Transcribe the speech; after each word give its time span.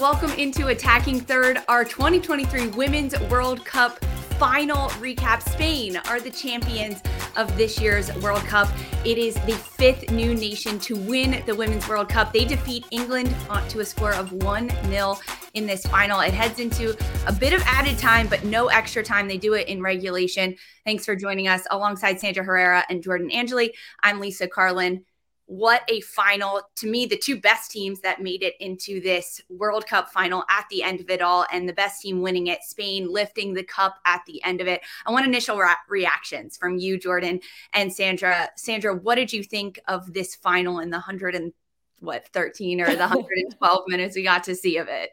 Welcome 0.00 0.32
into 0.32 0.68
Attacking 0.68 1.20
Third, 1.20 1.58
our 1.68 1.84
2023 1.84 2.68
Women's 2.68 3.20
World 3.28 3.66
Cup 3.66 4.02
final 4.38 4.88
recap. 4.92 5.46
Spain 5.46 5.98
are 6.08 6.18
the 6.18 6.30
champions 6.30 7.02
of 7.36 7.54
this 7.58 7.78
year's 7.78 8.10
World 8.16 8.40
Cup. 8.44 8.70
It 9.04 9.18
is 9.18 9.34
the 9.44 9.52
fifth 9.52 10.10
new 10.10 10.34
nation 10.34 10.78
to 10.78 10.96
win 10.96 11.42
the 11.44 11.54
Women's 11.54 11.86
World 11.86 12.08
Cup. 12.08 12.32
They 12.32 12.46
defeat 12.46 12.86
England 12.90 13.36
to 13.68 13.80
a 13.80 13.84
score 13.84 14.14
of 14.14 14.32
1 14.32 14.70
0 14.86 15.18
in 15.52 15.66
this 15.66 15.84
final. 15.84 16.20
It 16.20 16.32
heads 16.32 16.60
into 16.60 16.96
a 17.26 17.32
bit 17.32 17.52
of 17.52 17.60
added 17.66 17.98
time, 17.98 18.26
but 18.26 18.42
no 18.42 18.68
extra 18.68 19.02
time. 19.02 19.28
They 19.28 19.36
do 19.36 19.52
it 19.52 19.68
in 19.68 19.82
regulation. 19.82 20.56
Thanks 20.86 21.04
for 21.04 21.14
joining 21.14 21.46
us 21.46 21.66
alongside 21.70 22.18
Sandra 22.18 22.42
Herrera 22.42 22.86
and 22.88 23.02
Jordan 23.02 23.30
Angeli. 23.30 23.74
I'm 24.02 24.18
Lisa 24.18 24.48
Carlin 24.48 25.04
what 25.50 25.82
a 25.88 26.00
final 26.02 26.62
to 26.76 26.88
me 26.88 27.06
the 27.06 27.16
two 27.16 27.40
best 27.40 27.72
teams 27.72 28.00
that 28.00 28.22
made 28.22 28.40
it 28.44 28.54
into 28.60 29.00
this 29.00 29.40
world 29.48 29.84
cup 29.84 30.08
final 30.08 30.44
at 30.48 30.64
the 30.70 30.80
end 30.80 31.00
of 31.00 31.10
it 31.10 31.20
all 31.20 31.44
and 31.52 31.68
the 31.68 31.72
best 31.72 32.02
team 32.02 32.22
winning 32.22 32.46
it 32.46 32.62
spain 32.62 33.12
lifting 33.12 33.52
the 33.52 33.64
cup 33.64 33.96
at 34.06 34.20
the 34.28 34.40
end 34.44 34.60
of 34.60 34.68
it. 34.68 34.80
I 35.06 35.10
want 35.10 35.26
initial 35.26 35.58
re- 35.58 35.74
reactions 35.88 36.56
from 36.56 36.78
you 36.78 37.00
jordan 37.00 37.40
and 37.72 37.92
sandra. 37.92 38.48
Sandra 38.56 38.94
what 38.94 39.16
did 39.16 39.32
you 39.32 39.42
think 39.42 39.80
of 39.88 40.12
this 40.12 40.36
final 40.36 40.78
in 40.78 40.88
the 40.88 40.98
100 40.98 41.34
and 41.34 41.52
what 41.98 42.28
13 42.28 42.80
or 42.80 42.86
the 42.86 42.98
112 42.98 43.82
minutes 43.88 44.14
we 44.14 44.22
got 44.22 44.44
to 44.44 44.54
see 44.54 44.76
of 44.76 44.86
it 44.86 45.10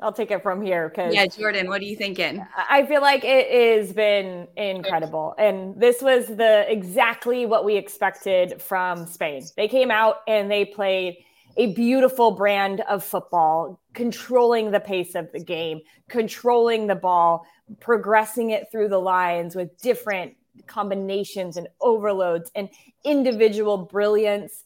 I'll 0.00 0.12
take 0.12 0.30
it 0.30 0.42
from 0.44 0.62
here 0.62 0.88
because 0.88 1.12
yeah, 1.12 1.26
Jordan, 1.26 1.68
what 1.68 1.80
are 1.80 1.84
you 1.84 1.96
thinking? 1.96 2.46
I 2.56 2.86
feel 2.86 3.00
like 3.00 3.24
it 3.24 3.78
has 3.78 3.92
been 3.92 4.46
incredible, 4.56 5.34
and 5.38 5.78
this 5.80 6.00
was 6.00 6.26
the 6.26 6.70
exactly 6.70 7.46
what 7.46 7.64
we 7.64 7.76
expected 7.76 8.62
from 8.62 9.06
Spain. 9.06 9.44
They 9.56 9.66
came 9.66 9.90
out 9.90 10.18
and 10.28 10.48
they 10.48 10.64
played 10.64 11.16
a 11.56 11.74
beautiful 11.74 12.30
brand 12.30 12.82
of 12.82 13.02
football, 13.02 13.80
controlling 13.92 14.70
the 14.70 14.78
pace 14.78 15.16
of 15.16 15.32
the 15.32 15.40
game, 15.40 15.80
controlling 16.08 16.86
the 16.86 16.94
ball, 16.94 17.44
progressing 17.80 18.50
it 18.50 18.70
through 18.70 18.88
the 18.88 19.00
lines 19.00 19.56
with 19.56 19.76
different 19.82 20.34
combinations 20.68 21.56
and 21.56 21.66
overloads 21.80 22.52
and 22.54 22.68
individual 23.02 23.76
brilliance. 23.76 24.62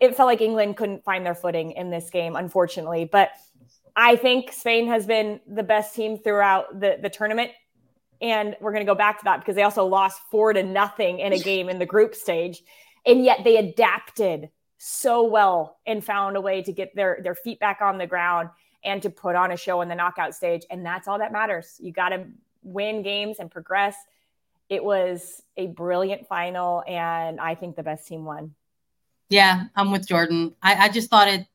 It 0.00 0.16
felt 0.16 0.26
like 0.26 0.40
England 0.40 0.76
couldn't 0.76 1.04
find 1.04 1.24
their 1.24 1.36
footing 1.36 1.70
in 1.72 1.90
this 1.90 2.10
game, 2.10 2.34
unfortunately, 2.34 3.04
but 3.04 3.30
I 3.96 4.16
think 4.16 4.52
Spain 4.52 4.86
has 4.88 5.06
been 5.06 5.40
the 5.46 5.62
best 5.62 5.94
team 5.94 6.18
throughout 6.18 6.80
the, 6.80 6.98
the 7.00 7.10
tournament. 7.10 7.50
And 8.20 8.56
we're 8.60 8.72
going 8.72 8.84
to 8.84 8.90
go 8.90 8.94
back 8.94 9.18
to 9.18 9.24
that 9.24 9.40
because 9.40 9.56
they 9.56 9.64
also 9.64 9.84
lost 9.84 10.20
four 10.30 10.52
to 10.52 10.62
nothing 10.62 11.18
in 11.18 11.32
a 11.32 11.38
game 11.50 11.68
in 11.68 11.78
the 11.78 11.86
group 11.86 12.14
stage. 12.14 12.62
And 13.04 13.24
yet 13.24 13.40
they 13.44 13.56
adapted 13.56 14.50
so 14.78 15.24
well 15.24 15.78
and 15.86 16.04
found 16.04 16.36
a 16.36 16.40
way 16.40 16.62
to 16.62 16.72
get 16.72 16.94
their, 16.94 17.20
their 17.22 17.34
feet 17.34 17.58
back 17.60 17.80
on 17.80 17.98
the 17.98 18.06
ground 18.06 18.48
and 18.84 19.02
to 19.02 19.10
put 19.10 19.34
on 19.34 19.52
a 19.52 19.56
show 19.56 19.80
in 19.80 19.88
the 19.88 19.94
knockout 19.94 20.34
stage. 20.34 20.62
And 20.70 20.84
that's 20.84 21.06
all 21.08 21.18
that 21.18 21.32
matters. 21.32 21.76
You 21.80 21.92
got 21.92 22.10
to 22.10 22.26
win 22.62 23.02
games 23.02 23.36
and 23.38 23.50
progress. 23.50 23.96
It 24.68 24.82
was 24.82 25.42
a 25.56 25.68
brilliant 25.68 26.26
final. 26.26 26.82
And 26.86 27.40
I 27.40 27.54
think 27.54 27.76
the 27.76 27.82
best 27.82 28.06
team 28.06 28.24
won. 28.24 28.54
Yeah, 29.28 29.64
I'm 29.76 29.90
with 29.90 30.06
Jordan. 30.06 30.54
I, 30.62 30.74
I 30.74 30.88
just 30.88 31.10
thought 31.10 31.28
it 31.28 31.46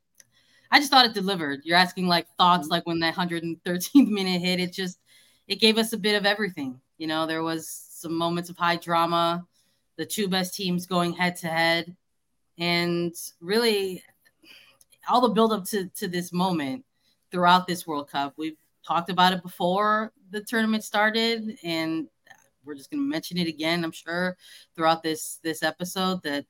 I 0.70 0.78
just 0.78 0.90
thought 0.90 1.06
it 1.06 1.14
delivered. 1.14 1.62
You're 1.64 1.76
asking 1.76 2.06
like 2.06 2.26
thoughts, 2.36 2.64
mm-hmm. 2.64 2.72
like 2.72 2.86
when 2.86 3.00
that 3.00 3.14
113th 3.14 3.94
minute 4.08 4.40
hit, 4.40 4.60
it 4.60 4.72
just 4.72 4.98
it 5.46 5.60
gave 5.60 5.78
us 5.78 5.92
a 5.92 5.98
bit 5.98 6.16
of 6.16 6.26
everything. 6.26 6.80
You 6.98 7.06
know, 7.06 7.26
there 7.26 7.42
was 7.42 7.68
some 7.68 8.14
moments 8.14 8.50
of 8.50 8.56
high 8.56 8.76
drama, 8.76 9.46
the 9.96 10.06
two 10.06 10.28
best 10.28 10.54
teams 10.54 10.86
going 10.86 11.12
head 11.12 11.36
to 11.36 11.48
head, 11.48 11.96
and 12.58 13.14
really 13.40 14.02
all 15.08 15.20
the 15.20 15.28
build 15.28 15.52
up 15.52 15.64
to 15.66 15.88
to 15.96 16.08
this 16.08 16.32
moment 16.32 16.84
throughout 17.30 17.66
this 17.66 17.86
World 17.86 18.10
Cup. 18.10 18.34
We've 18.36 18.56
talked 18.86 19.10
about 19.10 19.32
it 19.32 19.42
before 19.42 20.12
the 20.30 20.42
tournament 20.42 20.84
started, 20.84 21.58
and 21.62 22.08
we're 22.64 22.74
just 22.74 22.90
going 22.90 23.02
to 23.02 23.08
mention 23.08 23.38
it 23.38 23.48
again. 23.48 23.84
I'm 23.84 23.92
sure 23.92 24.36
throughout 24.74 25.02
this 25.02 25.38
this 25.42 25.62
episode 25.62 26.22
that 26.24 26.44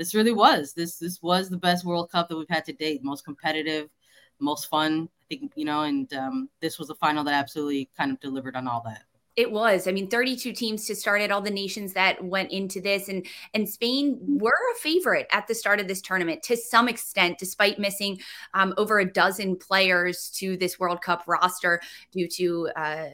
this 0.00 0.14
really 0.14 0.32
was 0.32 0.72
this 0.72 0.96
this 0.96 1.20
was 1.20 1.50
the 1.50 1.58
best 1.58 1.84
World 1.84 2.10
Cup 2.10 2.30
that 2.30 2.36
we've 2.36 2.48
had 2.48 2.64
to 2.64 2.72
date, 2.72 3.04
most 3.04 3.22
competitive, 3.22 3.90
most 4.38 4.70
fun. 4.70 5.10
I 5.22 5.24
think 5.28 5.52
you 5.56 5.66
know, 5.66 5.82
and 5.82 6.10
um, 6.14 6.48
this 6.60 6.78
was 6.78 6.88
a 6.88 6.94
final 6.94 7.22
that 7.24 7.34
absolutely 7.34 7.90
kind 7.94 8.10
of 8.10 8.18
delivered 8.18 8.56
on 8.56 8.66
all 8.66 8.82
that. 8.86 9.02
It 9.36 9.52
was. 9.52 9.86
I 9.86 9.92
mean, 9.92 10.08
32 10.08 10.54
teams 10.54 10.86
to 10.86 10.96
start 10.96 11.20
it, 11.20 11.30
all 11.30 11.42
the 11.42 11.50
nations 11.50 11.92
that 11.92 12.24
went 12.24 12.50
into 12.50 12.80
this. 12.80 13.10
And 13.10 13.26
and 13.52 13.68
Spain 13.68 14.18
were 14.22 14.56
a 14.74 14.78
favorite 14.78 15.26
at 15.32 15.46
the 15.46 15.54
start 15.54 15.80
of 15.80 15.86
this 15.86 16.00
tournament 16.00 16.42
to 16.44 16.56
some 16.56 16.88
extent, 16.88 17.36
despite 17.38 17.78
missing 17.78 18.20
um, 18.54 18.72
over 18.78 19.00
a 19.00 19.12
dozen 19.12 19.54
players 19.54 20.30
to 20.36 20.56
this 20.56 20.80
World 20.80 21.02
Cup 21.02 21.24
roster 21.26 21.78
due 22.10 22.26
to 22.28 22.70
uh, 22.74 23.08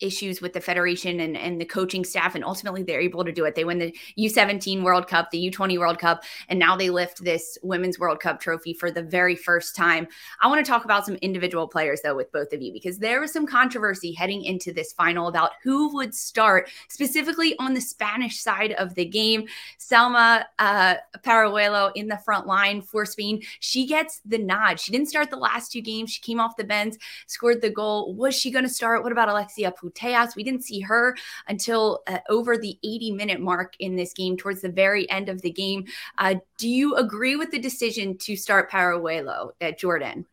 issues 0.00 0.40
with 0.40 0.52
the 0.52 0.60
federation 0.60 1.20
and, 1.20 1.36
and 1.36 1.60
the 1.60 1.64
coaching 1.64 2.04
staff 2.04 2.34
and 2.34 2.44
ultimately 2.44 2.82
they're 2.82 3.00
able 3.00 3.24
to 3.24 3.32
do 3.32 3.44
it. 3.44 3.54
They 3.54 3.64
win 3.64 3.78
the 3.78 3.96
u17 4.18 4.82
world 4.82 5.08
cup 5.08 5.30
the 5.30 5.50
u20 5.50 5.78
world 5.78 5.98
cup 5.98 6.24
and 6.48 6.58
now 6.58 6.76
they 6.76 6.90
lift 6.90 7.22
this 7.24 7.58
women's 7.62 7.98
world 7.98 8.20
cup 8.20 8.40
trophy 8.40 8.74
for 8.74 8.90
the 8.90 9.02
very 9.02 9.36
first 9.36 9.76
time. 9.76 10.06
I 10.40 10.48
want 10.48 10.64
to 10.64 10.70
talk 10.70 10.84
about 10.84 11.06
some 11.06 11.16
individual 11.16 11.68
players 11.68 12.00
though 12.02 12.16
with 12.16 12.32
both 12.32 12.52
of 12.52 12.62
you 12.62 12.72
because 12.72 12.98
there 12.98 13.20
was 13.20 13.32
some 13.32 13.46
controversy 13.46 14.12
heading 14.12 14.44
into 14.44 14.72
this 14.72 14.92
final 14.92 15.28
about 15.28 15.52
who 15.62 15.94
would 15.94 16.14
start 16.14 16.70
specifically 16.88 17.56
on 17.58 17.74
the 17.74 17.80
spanish 17.80 18.40
side 18.40 18.72
of 18.72 18.94
the 18.94 19.04
game. 19.04 19.46
Salma 19.78 20.44
uh, 20.58 20.96
Paralluelo 21.24 21.92
in 21.94 22.08
the 22.08 22.18
front 22.18 22.46
line 22.46 22.82
for 22.82 23.04
spain. 23.04 23.42
She 23.60 23.86
gets 23.86 24.20
the 24.24 24.38
nod. 24.38 24.80
She 24.80 24.92
didn't 24.92 25.08
start 25.08 25.30
the 25.30 25.36
last 25.36 25.72
two 25.72 25.80
games. 25.80 26.12
She 26.12 26.20
came 26.20 26.40
off 26.40 26.56
the 26.56 26.64
bench 26.64 26.96
scored 27.26 27.60
the 27.60 27.70
goal. 27.70 28.14
Was 28.14 28.34
she 28.34 28.50
going 28.50 28.64
to 28.64 28.70
start? 28.70 29.02
What 29.02 29.12
about 29.12 29.28
alexia 29.28 29.72
Putellas. 29.90 30.36
We 30.36 30.44
didn't 30.44 30.64
see 30.64 30.80
her 30.80 31.16
until 31.48 32.02
uh, 32.06 32.18
over 32.28 32.56
the 32.56 32.78
80 32.82 33.12
minute 33.12 33.40
mark 33.40 33.74
in 33.78 33.96
this 33.96 34.12
game, 34.12 34.36
towards 34.36 34.60
the 34.60 34.68
very 34.68 35.08
end 35.10 35.28
of 35.28 35.42
the 35.42 35.50
game. 35.50 35.86
Uh, 36.18 36.36
do 36.58 36.68
you 36.68 36.94
agree 36.96 37.36
with 37.36 37.50
the 37.50 37.58
decision 37.58 38.18
to 38.18 38.36
start 38.36 38.70
Paralluelo 38.70 39.50
at 39.60 39.78
Jordan? 39.78 40.26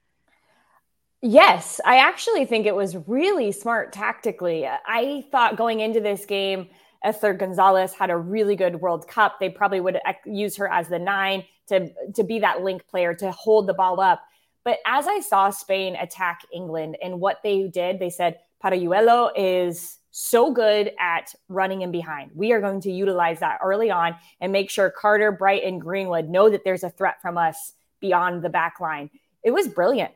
Yes, 1.22 1.80
I 1.86 2.00
actually 2.00 2.46
think 2.46 2.66
it 2.66 2.76
was 2.76 2.98
really 3.08 3.54
smart 3.54 3.94
tactically. 3.94 4.68
I 4.68 5.24
thought 5.32 5.56
going 5.56 5.80
into 5.80 6.02
this 6.02 6.26
game, 6.26 6.68
Esther 7.04 7.34
Gonzalez 7.34 7.94
had 7.94 8.10
a 8.10 8.18
really 8.18 8.58
good 8.58 8.82
World 8.82 9.08
Cup. 9.08 9.40
They 9.40 9.50
probably 9.50 9.80
would 9.80 10.00
use 10.26 10.58
her 10.58 10.70
as 10.70 10.90
the 10.90 11.00
nine 11.00 11.46
to, 11.68 11.90
to 12.16 12.24
be 12.24 12.40
that 12.40 12.62
link 12.62 12.86
player 12.88 13.14
to 13.16 13.32
hold 13.32 13.68
the 13.68 13.74
ball 13.74 14.02
up. 14.02 14.22
But 14.64 14.80
as 14.86 15.08
I 15.08 15.20
saw 15.20 15.50
Spain 15.50 15.96
attack 15.96 16.42
England 16.54 16.98
and 17.04 17.20
what 17.20 17.40
they 17.44 17.68
did, 17.68 18.00
they 18.00 18.10
said, 18.10 18.40
Paralluelo 18.64 19.32
is 19.36 19.98
so 20.12 20.52
good 20.52 20.92
at 21.00 21.34
running 21.50 21.82
in 21.82 21.92
behind. 21.92 22.32
We 22.36 22.52
are 22.52 22.62
going 22.62 22.82
to 22.82 22.92
utilize 22.92 23.40
that 23.40 23.60
early 23.64 23.90
on 23.90 24.16
and 24.40 24.52
make 24.52 24.70
sure 24.70 24.90
Carter, 24.90 25.32
Bright, 25.32 25.64
and 25.64 25.82
Greenwood 25.82 26.30
know 26.30 26.50
that 26.50 26.64
there's 26.64 26.84
a 26.84 26.90
threat 26.90 27.22
from 27.22 27.38
us 27.38 27.74
beyond 28.00 28.44
the 28.44 28.50
back 28.50 28.80
line. 28.80 29.10
It 29.44 29.52
was 29.52 29.68
brilliant 29.68 30.12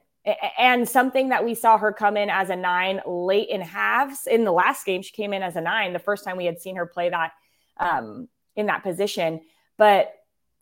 and 0.57 0.87
something 0.87 1.29
that 1.29 1.45
we 1.45 1.55
saw 1.55 1.77
her 1.77 1.91
come 1.93 2.17
in 2.17 2.29
as 2.29 2.49
a 2.49 2.55
nine 2.55 3.01
late 3.05 3.49
in 3.49 3.61
halves 3.61 4.27
in 4.27 4.43
the 4.43 4.51
last 4.51 4.85
game 4.85 5.01
she 5.01 5.11
came 5.11 5.33
in 5.33 5.41
as 5.41 5.55
a 5.55 5.61
nine 5.61 5.93
the 5.93 5.99
first 5.99 6.23
time 6.23 6.37
we 6.37 6.45
had 6.45 6.59
seen 6.59 6.75
her 6.75 6.85
play 6.85 7.09
that 7.09 7.31
um, 7.79 8.27
in 8.55 8.65
that 8.65 8.83
position 8.83 9.39
but 9.77 10.13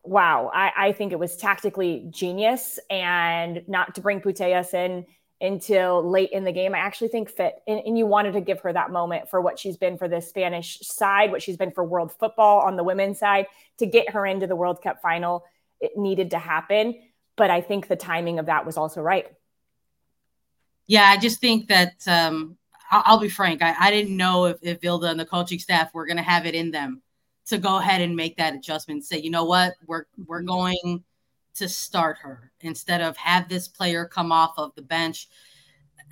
wow 0.04 0.50
I, 0.54 0.72
I, 0.76 0.92
think 0.92 1.12
it 1.12 1.18
was 1.18 1.36
tactically 1.36 2.06
genius 2.10 2.78
and 2.90 3.62
not 3.66 3.96
to 3.96 4.00
bring 4.00 4.20
putellas 4.20 4.72
in 4.72 5.04
until 5.40 6.08
late 6.08 6.30
in 6.30 6.44
the 6.44 6.52
game 6.52 6.74
i 6.74 6.78
actually 6.78 7.08
think 7.08 7.28
fit 7.28 7.56
and, 7.66 7.80
and 7.84 7.98
you 7.98 8.06
wanted 8.06 8.32
to 8.32 8.40
give 8.40 8.60
her 8.60 8.72
that 8.72 8.90
moment 8.90 9.28
for 9.28 9.40
what 9.40 9.58
she's 9.58 9.76
been 9.76 9.98
for 9.98 10.08
the 10.08 10.20
spanish 10.20 10.78
side 10.80 11.30
what 11.30 11.42
she's 11.42 11.56
been 11.56 11.70
for 11.70 11.84
world 11.84 12.10
football 12.18 12.60
on 12.60 12.76
the 12.76 12.84
women's 12.84 13.18
side 13.18 13.46
to 13.78 13.84
get 13.84 14.10
her 14.10 14.24
into 14.24 14.46
the 14.46 14.56
world 14.56 14.80
cup 14.82 15.00
final 15.02 15.44
it 15.80 15.92
needed 15.96 16.30
to 16.30 16.38
happen 16.38 16.94
but 17.36 17.50
i 17.50 17.60
think 17.60 17.86
the 17.86 17.96
timing 17.96 18.38
of 18.38 18.46
that 18.46 18.64
was 18.64 18.78
also 18.78 19.02
right 19.02 19.26
yeah, 20.86 21.04
I 21.04 21.16
just 21.16 21.40
think 21.40 21.68
that 21.68 21.94
um, 22.06 22.56
I'll, 22.90 23.02
I'll, 23.04 23.18
be 23.18 23.28
frank. 23.28 23.62
I, 23.62 23.74
I, 23.78 23.90
didn't 23.90 24.16
know 24.16 24.46
if, 24.46 24.58
if 24.62 24.80
Vilda 24.80 25.10
and 25.10 25.18
the 25.18 25.26
coaching 25.26 25.58
staff 25.58 25.92
were 25.92 26.06
going 26.06 26.16
to 26.16 26.22
have 26.22 26.46
it 26.46 26.54
in 26.54 26.70
them 26.70 27.02
to 27.46 27.58
go 27.58 27.78
ahead 27.78 28.00
and 28.00 28.14
make 28.14 28.36
that 28.36 28.54
adjustment. 28.54 29.04
Say, 29.04 29.20
you 29.20 29.30
know 29.30 29.44
what, 29.44 29.74
we're 29.86 30.04
we're 30.26 30.42
going 30.42 31.02
to 31.56 31.68
start 31.68 32.18
her 32.18 32.52
instead 32.60 33.00
of 33.00 33.16
have 33.16 33.48
this 33.48 33.68
player 33.68 34.04
come 34.04 34.32
off 34.32 34.54
of 34.58 34.74
the 34.74 34.82
bench. 34.82 35.28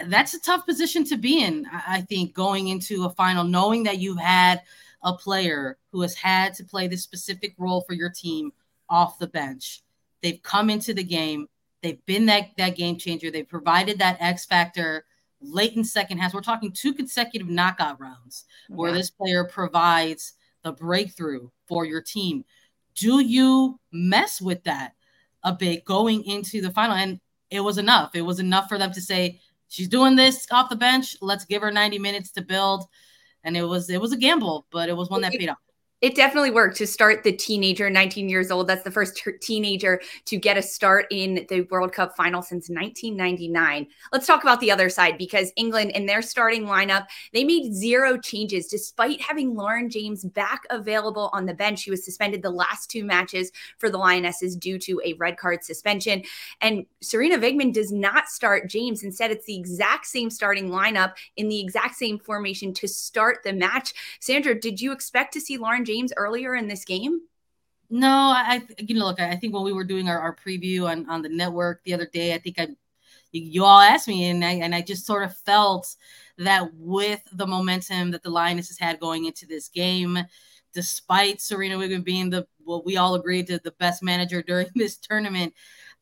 That's 0.07 0.35
a 0.35 0.41
tough 0.41 0.67
position 0.67 1.05
to 1.05 1.17
be 1.17 1.43
in. 1.43 1.67
I 1.73 2.01
think 2.03 2.35
going 2.35 2.69
into 2.69 3.05
a 3.05 3.11
final, 3.11 3.45
knowing 3.45 3.85
that 3.85 3.99
you've 3.99 4.19
had 4.19 4.63
a 5.03 5.13
player 5.13 5.79
who 5.93 6.03
has 6.03 6.15
had 6.15 6.55
to 6.55 6.65
play 6.65 6.89
this 6.89 7.03
specific 7.03 7.55
role 7.59 7.83
for 7.83 7.93
your 7.93 8.11
team 8.11 8.53
off 8.89 9.19
the 9.19 9.27
bench. 9.27 9.83
They've 10.23 10.43
come 10.43 10.71
into 10.71 10.95
the 10.95 11.05
game 11.05 11.49
They've 11.85 12.05
been 12.07 12.25
that 12.27 12.57
that 12.57 12.77
game 12.77 12.97
changer. 12.97 13.31
They've 13.31 13.47
provided 13.47 13.99
that 13.99 14.17
X 14.19 14.47
factor 14.47 15.05
late 15.43 15.77
in 15.77 15.85
second 15.85 16.17
half. 16.17 16.33
We're 16.33 16.41
talking 16.41 16.73
two 16.73 16.95
consecutive 16.95 17.47
knockout 17.47 18.01
rounds 18.01 18.47
where 18.71 18.91
this 18.91 19.11
player 19.11 19.45
provides 19.45 20.33
the 20.63 20.73
breakthrough 20.73 21.51
for 21.69 21.85
your 21.85 22.01
team. 22.01 22.47
Do 22.95 23.21
you 23.21 23.79
mess 23.93 24.41
with 24.41 24.65
that 24.65 24.95
a 25.45 25.53
bit 25.53 25.85
going 25.85 26.25
into 26.25 26.61
the 26.61 26.71
final? 26.71 26.97
And 26.97 27.21
it 27.51 27.61
was 27.61 27.79
enough. 27.79 28.15
It 28.15 28.23
was 28.23 28.41
enough 28.41 28.69
for 28.69 28.79
them 28.79 28.93
to 28.93 29.01
say, 29.01 29.41
she's 29.69 29.89
doing 29.89 30.17
this 30.17 30.47
off 30.51 30.71
the 30.71 30.77
bench. 30.77 31.17
Let's 31.21 31.45
give 31.45 31.63
her 31.63 31.71
90 31.71 31.99
minutes 31.99 32.33
to 32.33 32.43
build. 32.43 32.85
And 33.45 33.57
it 33.57 33.65
was 33.65 33.91
it 33.91 34.01
was 34.01 34.13
a 34.13 34.17
gamble, 34.17 34.67
but 34.73 34.89
it 34.89 34.97
was 34.97 35.11
one 35.11 35.21
that 35.21 35.33
paid 35.33 35.51
off 35.51 35.59
it 36.05 36.15
definitely 36.15 36.51
worked 36.51 36.77
to 36.77 36.87
start 36.87 37.23
the 37.23 37.33
teenager, 37.33 37.89
19 37.89 38.29
years 38.29 38.51
old. 38.51 38.67
That's 38.67 38.83
the 38.83 38.91
first 38.91 39.27
teenager 39.41 40.03
to 40.27 40.37
get 40.37 40.59
a 40.59 40.63
start 40.63 41.07
in 41.11 41.47
the 41.49 41.63
World 41.71 41.95
Cup 41.95 42.15
final 42.15 42.43
since 42.43 42.69
1999. 42.69 43.87
Let's 44.13 44.27
talk 44.27 44.43
about 44.43 44.61
the 44.61 44.71
other 44.71 44.91
side 44.91 45.17
because 45.17 45.51
England 45.57 45.93
in 45.93 46.05
their 46.05 46.21
starting 46.21 46.67
lineup, 46.67 47.07
they 47.33 47.43
made 47.43 47.73
zero 47.73 48.19
changes 48.19 48.67
despite 48.67 49.19
having 49.23 49.55
Lauren 49.55 49.89
James 49.89 50.27
back 50.27 50.65
available 50.69 51.31
on 51.33 51.47
the 51.47 51.55
bench. 51.55 51.79
She 51.79 51.91
was 51.91 52.05
suspended 52.05 52.43
the 52.43 52.51
last 52.51 52.91
two 52.91 53.03
matches 53.03 53.51
for 53.79 53.89
the 53.89 53.97
Lionesses 53.97 54.57
due 54.57 54.79
to 54.81 55.01
a 55.07 55.15
red 55.15 55.39
card 55.39 55.65
suspension. 55.65 56.23
And 56.61 56.85
Sarina 57.03 57.41
Wiegman 57.43 57.73
does 57.73 57.93
not 57.93 58.29
start 58.29 58.69
James. 58.69 59.05
Instead, 59.05 59.31
it's 59.31 59.47
the 59.47 59.57
exact 59.57 60.05
same 60.05 60.29
starting 60.29 60.69
lineup 60.69 61.15
in 61.39 61.49
the 61.49 61.61
exact 61.61 61.95
same 61.95 62.19
formation 62.19 62.75
to 62.75 62.87
start 62.87 63.39
the 63.43 63.55
match. 63.55 63.95
Sandra, 64.21 64.55
did 64.55 64.83
you 64.83 64.93
expect 64.93 65.33
to 65.33 65.41
see 65.41 65.57
Lauren 65.57 65.83
James? 65.87 65.94
James 65.95 66.13
earlier 66.17 66.55
in 66.55 66.69
this 66.69 66.85
game? 66.85 67.21
No, 67.91 68.09
I 68.09 68.63
you 68.79 68.95
know 68.97 69.07
look, 69.07 69.21
I 69.21 69.37
think 69.37 69.55
when 69.55 69.63
we 69.63 69.73
were 69.73 69.85
doing 69.85 70.09
our, 70.09 70.19
our 70.19 70.35
preview 70.35 70.91
on, 70.91 71.09
on 71.09 71.23
the 71.23 71.29
network 71.29 71.83
the 71.85 71.95
other 71.95 72.09
day, 72.13 72.35
I 72.35 72.39
think 72.39 72.59
I 72.59 72.69
you 73.31 73.65
all 73.65 73.81
asked 73.81 74.09
me 74.09 74.25
and 74.25 74.45
I 74.45 74.53
and 74.53 74.75
I 74.75 74.81
just 74.81 75.07
sort 75.07 75.23
of 75.23 75.37
felt 75.37 75.95
that 76.39 76.75
with 76.75 77.21
the 77.33 77.47
momentum 77.47 78.11
that 78.11 78.23
the 78.23 78.31
Lionesses 78.31 78.79
had 78.79 78.99
going 79.01 79.27
into 79.27 79.47
this 79.47 79.69
game, 79.69 80.19
despite 80.73 81.39
Sarina 81.39 81.77
Wiegman 81.77 82.05
being 82.05 82.31
the 82.31 82.47
what 82.65 82.85
we 82.85 82.97
all 82.97 83.15
agreed 83.15 83.47
to 83.49 83.59
the 83.59 83.73
best 83.73 84.03
manager 84.03 84.43
during 84.47 84.69
this 84.75 84.97
tournament, 84.97 85.55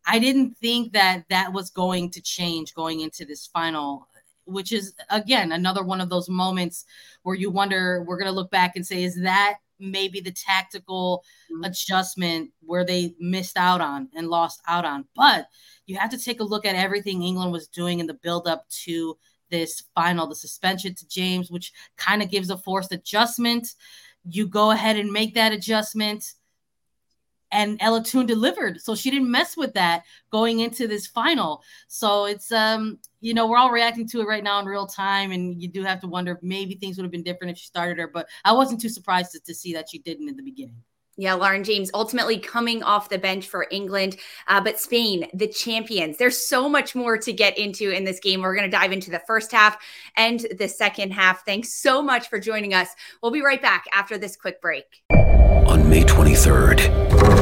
I 0.06 0.18
didn't 0.18 0.56
think 0.58 0.92
that 0.92 1.24
that 1.28 1.52
was 1.52 1.70
going 1.70 2.10
to 2.12 2.22
change 2.22 2.74
going 2.74 3.00
into 3.00 3.24
this 3.24 3.46
final 3.46 4.08
which 4.44 4.72
is 4.72 4.94
again 5.10 5.52
another 5.52 5.84
one 5.84 6.00
of 6.00 6.08
those 6.08 6.28
moments 6.28 6.84
where 7.22 7.36
you 7.36 7.50
wonder 7.50 8.04
we're 8.06 8.18
going 8.18 8.30
to 8.30 8.34
look 8.34 8.50
back 8.50 8.74
and 8.74 8.86
say 8.86 9.04
is 9.04 9.20
that 9.20 9.58
maybe 9.82 10.20
the 10.20 10.32
tactical 10.32 11.24
mm-hmm. 11.52 11.64
adjustment 11.64 12.50
where 12.60 12.84
they 12.84 13.14
missed 13.18 13.56
out 13.56 13.80
on 13.80 14.08
and 14.14 14.28
lost 14.28 14.62
out 14.66 14.84
on. 14.84 15.04
But 15.14 15.46
you 15.86 15.96
have 15.96 16.10
to 16.10 16.18
take 16.18 16.40
a 16.40 16.44
look 16.44 16.64
at 16.64 16.76
everything 16.76 17.22
England 17.22 17.52
was 17.52 17.66
doing 17.66 17.98
in 17.98 18.06
the 18.06 18.14
build 18.14 18.46
up 18.46 18.68
to 18.84 19.18
this 19.50 19.82
final, 19.94 20.26
the 20.26 20.34
suspension 20.34 20.94
to 20.94 21.08
James, 21.08 21.50
which 21.50 21.72
kind 21.96 22.22
of 22.22 22.30
gives 22.30 22.50
a 22.50 22.56
forced 22.56 22.92
adjustment. 22.92 23.68
You 24.24 24.46
go 24.46 24.70
ahead 24.70 24.96
and 24.96 25.12
make 25.12 25.34
that 25.34 25.52
adjustment 25.52 26.24
and 27.52 27.76
Ella 27.80 28.02
Toone 28.02 28.26
delivered. 28.26 28.80
So 28.80 28.94
she 28.94 29.10
didn't 29.10 29.30
mess 29.30 29.56
with 29.56 29.74
that 29.74 30.04
going 30.30 30.60
into 30.60 30.88
this 30.88 31.06
final. 31.06 31.62
So 31.86 32.24
it's 32.24 32.50
um, 32.50 32.98
you 33.20 33.34
know, 33.34 33.46
we're 33.46 33.58
all 33.58 33.70
reacting 33.70 34.08
to 34.08 34.20
it 34.20 34.26
right 34.26 34.42
now 34.42 34.58
in 34.58 34.66
real 34.66 34.86
time, 34.86 35.30
and 35.30 35.60
you 35.62 35.68
do 35.68 35.84
have 35.84 36.00
to 36.00 36.08
wonder 36.08 36.32
if 36.32 36.42
maybe 36.42 36.74
things 36.74 36.96
would 36.96 37.04
have 37.04 37.12
been 37.12 37.22
different 37.22 37.52
if 37.52 37.58
she 37.58 37.66
started 37.66 37.98
her. 37.98 38.08
But 38.08 38.28
I 38.44 38.52
wasn't 38.52 38.80
too 38.80 38.88
surprised 38.88 39.32
to, 39.32 39.40
to 39.40 39.54
see 39.54 39.72
that 39.74 39.88
she 39.90 39.98
didn't 39.98 40.28
in 40.28 40.36
the 40.36 40.42
beginning. 40.42 40.82
Yeah, 41.18 41.34
Lauren 41.34 41.62
James 41.62 41.90
ultimately 41.92 42.38
coming 42.38 42.82
off 42.82 43.10
the 43.10 43.18
bench 43.18 43.46
for 43.46 43.66
England. 43.70 44.16
Uh, 44.48 44.62
but 44.62 44.80
Spain, 44.80 45.28
the 45.34 45.46
champions, 45.46 46.16
there's 46.16 46.38
so 46.38 46.70
much 46.70 46.94
more 46.94 47.18
to 47.18 47.32
get 47.34 47.58
into 47.58 47.90
in 47.90 48.04
this 48.04 48.18
game. 48.18 48.40
We're 48.40 48.56
going 48.56 48.70
to 48.70 48.74
dive 48.74 48.92
into 48.92 49.10
the 49.10 49.20
first 49.26 49.52
half 49.52 49.76
and 50.16 50.46
the 50.58 50.68
second 50.68 51.10
half. 51.10 51.44
Thanks 51.44 51.74
so 51.74 52.00
much 52.00 52.28
for 52.28 52.40
joining 52.40 52.72
us. 52.72 52.88
We'll 53.22 53.30
be 53.30 53.42
right 53.42 53.60
back 53.60 53.84
after 53.92 54.16
this 54.16 54.36
quick 54.36 54.62
break 54.62 54.84
on 55.72 55.88
May 55.88 56.02
23rd. 56.02 57.21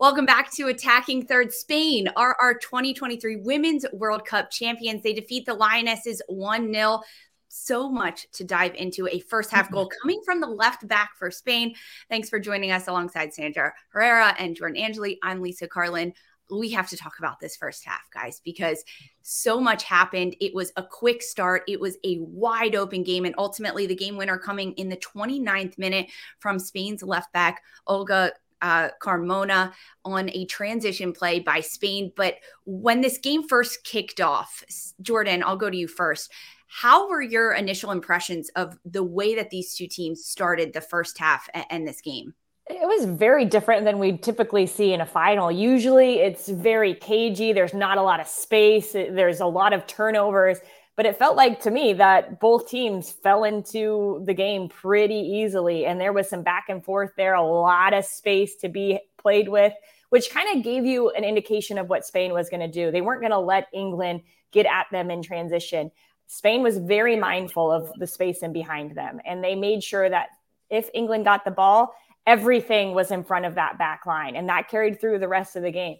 Welcome 0.00 0.26
back 0.26 0.50
to 0.54 0.66
Attacking 0.66 1.26
Third. 1.26 1.52
Spain 1.52 2.08
are 2.16 2.36
our 2.42 2.54
2023 2.54 3.36
Women's 3.36 3.86
World 3.92 4.26
Cup 4.26 4.50
champions. 4.50 5.04
They 5.04 5.12
defeat 5.12 5.46
the 5.46 5.54
Lionesses 5.54 6.20
1 6.26 6.72
0. 6.72 7.00
So 7.46 7.88
much 7.88 8.28
to 8.32 8.42
dive 8.42 8.74
into. 8.74 9.06
A 9.06 9.20
first 9.20 9.52
half 9.52 9.70
goal 9.70 9.84
mm-hmm. 9.84 9.98
coming 10.02 10.20
from 10.24 10.40
the 10.40 10.48
left 10.48 10.88
back 10.88 11.12
for 11.16 11.30
Spain. 11.30 11.76
Thanks 12.08 12.28
for 12.28 12.40
joining 12.40 12.72
us 12.72 12.88
alongside 12.88 13.32
Sandra 13.32 13.72
Herrera 13.90 14.34
and 14.36 14.56
Jordan 14.56 14.82
Angeli. 14.82 15.20
I'm 15.22 15.40
Lisa 15.40 15.68
Carlin. 15.68 16.12
We 16.50 16.72
have 16.72 16.88
to 16.90 16.96
talk 16.96 17.20
about 17.20 17.38
this 17.38 17.56
first 17.56 17.84
half, 17.84 18.02
guys, 18.12 18.40
because 18.44 18.84
so 19.22 19.60
much 19.60 19.84
happened. 19.84 20.34
It 20.40 20.54
was 20.54 20.72
a 20.76 20.82
quick 20.82 21.22
start. 21.22 21.62
It 21.68 21.78
was 21.78 21.96
a 22.04 22.18
wide 22.18 22.74
open 22.74 23.04
game. 23.04 23.26
And 23.26 23.34
ultimately, 23.38 23.86
the 23.86 23.94
game 23.94 24.16
winner 24.16 24.38
coming 24.38 24.72
in 24.72 24.88
the 24.88 24.96
29th 24.96 25.78
minute 25.78 26.08
from 26.40 26.58
Spain's 26.58 27.04
left 27.04 27.32
back, 27.32 27.62
Olga 27.86 28.32
uh, 28.64 28.88
Carmona 29.00 29.72
on 30.06 30.30
a 30.30 30.46
transition 30.46 31.12
play 31.12 31.38
by 31.38 31.60
Spain. 31.60 32.10
But 32.16 32.36
when 32.64 33.02
this 33.02 33.18
game 33.18 33.46
first 33.46 33.84
kicked 33.84 34.22
off, 34.22 34.64
Jordan, 35.02 35.44
I'll 35.44 35.58
go 35.58 35.68
to 35.68 35.76
you 35.76 35.86
first. 35.86 36.32
How 36.66 37.08
were 37.08 37.20
your 37.20 37.52
initial 37.52 37.90
impressions 37.90 38.48
of 38.56 38.78
the 38.84 39.04
way 39.04 39.34
that 39.34 39.50
these 39.50 39.74
two 39.74 39.86
teams 39.86 40.24
started 40.24 40.72
the 40.72 40.80
first 40.80 41.18
half 41.18 41.46
and 41.68 41.86
this 41.86 42.00
game? 42.00 42.34
It 42.66 42.88
was 42.88 43.04
very 43.04 43.44
different 43.44 43.84
than 43.84 43.98
we 43.98 44.16
typically 44.16 44.66
see 44.66 44.94
in 44.94 45.02
a 45.02 45.06
final. 45.06 45.52
Usually 45.52 46.20
it's 46.20 46.48
very 46.48 46.94
cagey. 46.94 47.52
There's 47.52 47.74
not 47.74 47.98
a 47.98 48.02
lot 48.02 48.18
of 48.18 48.26
space. 48.26 48.92
There's 48.92 49.40
a 49.40 49.46
lot 49.46 49.74
of 49.74 49.86
turnovers. 49.86 50.58
But 50.96 51.06
it 51.06 51.18
felt 51.18 51.36
like 51.36 51.60
to 51.62 51.70
me 51.70 51.92
that 51.94 52.38
both 52.38 52.68
teams 52.68 53.10
fell 53.10 53.44
into 53.44 54.22
the 54.26 54.34
game 54.34 54.68
pretty 54.68 55.16
easily. 55.16 55.86
And 55.86 56.00
there 56.00 56.12
was 56.12 56.28
some 56.28 56.42
back 56.42 56.66
and 56.68 56.84
forth 56.84 57.12
there, 57.16 57.34
a 57.34 57.42
lot 57.42 57.92
of 57.94 58.04
space 58.04 58.54
to 58.56 58.68
be 58.68 59.00
played 59.18 59.48
with, 59.48 59.72
which 60.10 60.30
kind 60.30 60.56
of 60.56 60.62
gave 60.62 60.84
you 60.84 61.10
an 61.10 61.24
indication 61.24 61.78
of 61.78 61.88
what 61.88 62.06
Spain 62.06 62.32
was 62.32 62.48
going 62.48 62.60
to 62.60 62.68
do. 62.68 62.92
They 62.92 63.00
weren't 63.00 63.22
going 63.22 63.32
to 63.32 63.38
let 63.38 63.66
England 63.72 64.22
get 64.52 64.66
at 64.66 64.86
them 64.92 65.10
in 65.10 65.20
transition. 65.22 65.90
Spain 66.28 66.62
was 66.62 66.78
very 66.78 67.16
mindful 67.16 67.72
of 67.72 67.90
the 67.98 68.06
space 68.06 68.42
in 68.42 68.52
behind 68.52 68.96
them. 68.96 69.20
And 69.24 69.42
they 69.42 69.56
made 69.56 69.82
sure 69.82 70.08
that 70.08 70.28
if 70.70 70.88
England 70.94 71.24
got 71.24 71.44
the 71.44 71.50
ball, 71.50 71.94
everything 72.26 72.94
was 72.94 73.10
in 73.10 73.24
front 73.24 73.44
of 73.44 73.56
that 73.56 73.78
back 73.78 74.06
line. 74.06 74.36
And 74.36 74.48
that 74.48 74.68
carried 74.68 75.00
through 75.00 75.18
the 75.18 75.28
rest 75.28 75.56
of 75.56 75.62
the 75.62 75.72
game. 75.72 75.98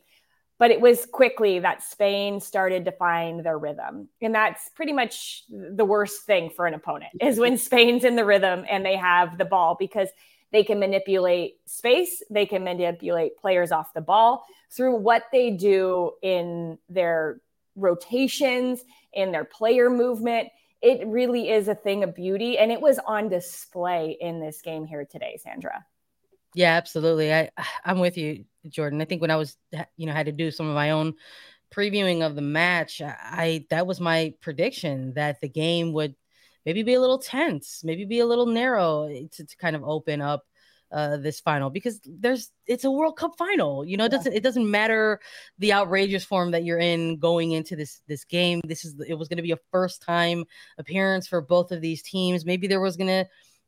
But 0.64 0.70
it 0.70 0.80
was 0.80 1.04
quickly 1.04 1.58
that 1.58 1.82
Spain 1.82 2.40
started 2.40 2.86
to 2.86 2.92
find 2.92 3.44
their 3.44 3.58
rhythm. 3.58 4.08
And 4.22 4.34
that's 4.34 4.70
pretty 4.70 4.94
much 4.94 5.44
the 5.50 5.84
worst 5.84 6.22
thing 6.22 6.48
for 6.48 6.66
an 6.66 6.72
opponent 6.72 7.12
is 7.20 7.38
when 7.38 7.58
Spain's 7.68 8.02
in 8.02 8.16
the 8.16 8.24
rhythm 8.24 8.64
and 8.70 8.82
they 8.82 8.96
have 8.96 9.36
the 9.36 9.44
ball 9.44 9.76
because 9.78 10.08
they 10.52 10.64
can 10.64 10.78
manipulate 10.78 11.56
space, 11.66 12.22
they 12.30 12.46
can 12.46 12.64
manipulate 12.64 13.36
players 13.36 13.72
off 13.72 13.92
the 13.92 14.00
ball 14.00 14.46
through 14.70 14.96
what 14.96 15.24
they 15.32 15.50
do 15.50 16.12
in 16.22 16.78
their 16.88 17.42
rotations, 17.76 18.86
in 19.12 19.32
their 19.32 19.44
player 19.44 19.90
movement. 19.90 20.48
It 20.80 21.06
really 21.06 21.50
is 21.50 21.68
a 21.68 21.74
thing 21.74 22.04
of 22.04 22.14
beauty. 22.14 22.56
And 22.56 22.72
it 22.72 22.80
was 22.80 22.98
on 23.06 23.28
display 23.28 24.16
in 24.18 24.40
this 24.40 24.62
game 24.62 24.86
here 24.86 25.04
today, 25.04 25.38
Sandra. 25.44 25.84
Yeah, 26.54 26.72
absolutely. 26.74 27.32
I 27.32 27.50
I'm 27.84 27.98
with 27.98 28.16
you, 28.16 28.44
Jordan. 28.68 29.00
I 29.00 29.04
think 29.04 29.20
when 29.20 29.30
I 29.30 29.36
was 29.36 29.56
you 29.96 30.06
know 30.06 30.12
had 30.12 30.26
to 30.26 30.32
do 30.32 30.50
some 30.50 30.68
of 30.68 30.74
my 30.74 30.90
own 30.90 31.14
previewing 31.74 32.24
of 32.24 32.36
the 32.36 32.42
match, 32.42 33.02
I 33.04 33.66
that 33.70 33.86
was 33.86 34.00
my 34.00 34.34
prediction 34.40 35.14
that 35.14 35.40
the 35.40 35.48
game 35.48 35.92
would 35.92 36.14
maybe 36.66 36.82
be 36.82 36.94
a 36.94 37.00
little 37.00 37.18
tense, 37.18 37.82
maybe 37.84 38.04
be 38.04 38.20
a 38.20 38.26
little 38.26 38.46
narrow 38.46 39.04
eh, 39.04 39.24
to, 39.32 39.44
to 39.44 39.56
kind 39.56 39.76
of 39.76 39.84
open 39.84 40.20
up 40.20 40.44
uh, 40.92 41.16
this 41.16 41.40
final 41.40 41.70
because 41.70 42.00
there's 42.04 42.52
it's 42.66 42.84
a 42.84 42.90
World 42.90 43.16
Cup 43.16 43.32
final. 43.36 43.84
You 43.84 43.96
know, 43.96 44.04
it 44.04 44.10
doesn't 44.12 44.32
it 44.32 44.42
doesn't 44.44 44.70
matter 44.70 45.20
the 45.58 45.72
outrageous 45.72 46.24
form 46.24 46.52
that 46.52 46.64
you're 46.64 46.78
in 46.78 47.18
going 47.18 47.52
into 47.52 47.74
this 47.76 48.00
this 48.06 48.24
game. 48.24 48.60
This 48.64 48.84
is 48.84 48.94
it 49.08 49.14
was 49.14 49.28
going 49.28 49.38
to 49.38 49.42
be 49.42 49.52
a 49.52 49.58
first 49.72 50.02
time 50.02 50.44
appearance 50.78 51.26
for 51.26 51.40
both 51.40 51.72
of 51.72 51.80
these 51.80 52.02
teams. 52.02 52.44
Maybe 52.46 52.66
there 52.68 52.80
was 52.80 52.96
going 52.96 53.08
to 53.08 53.26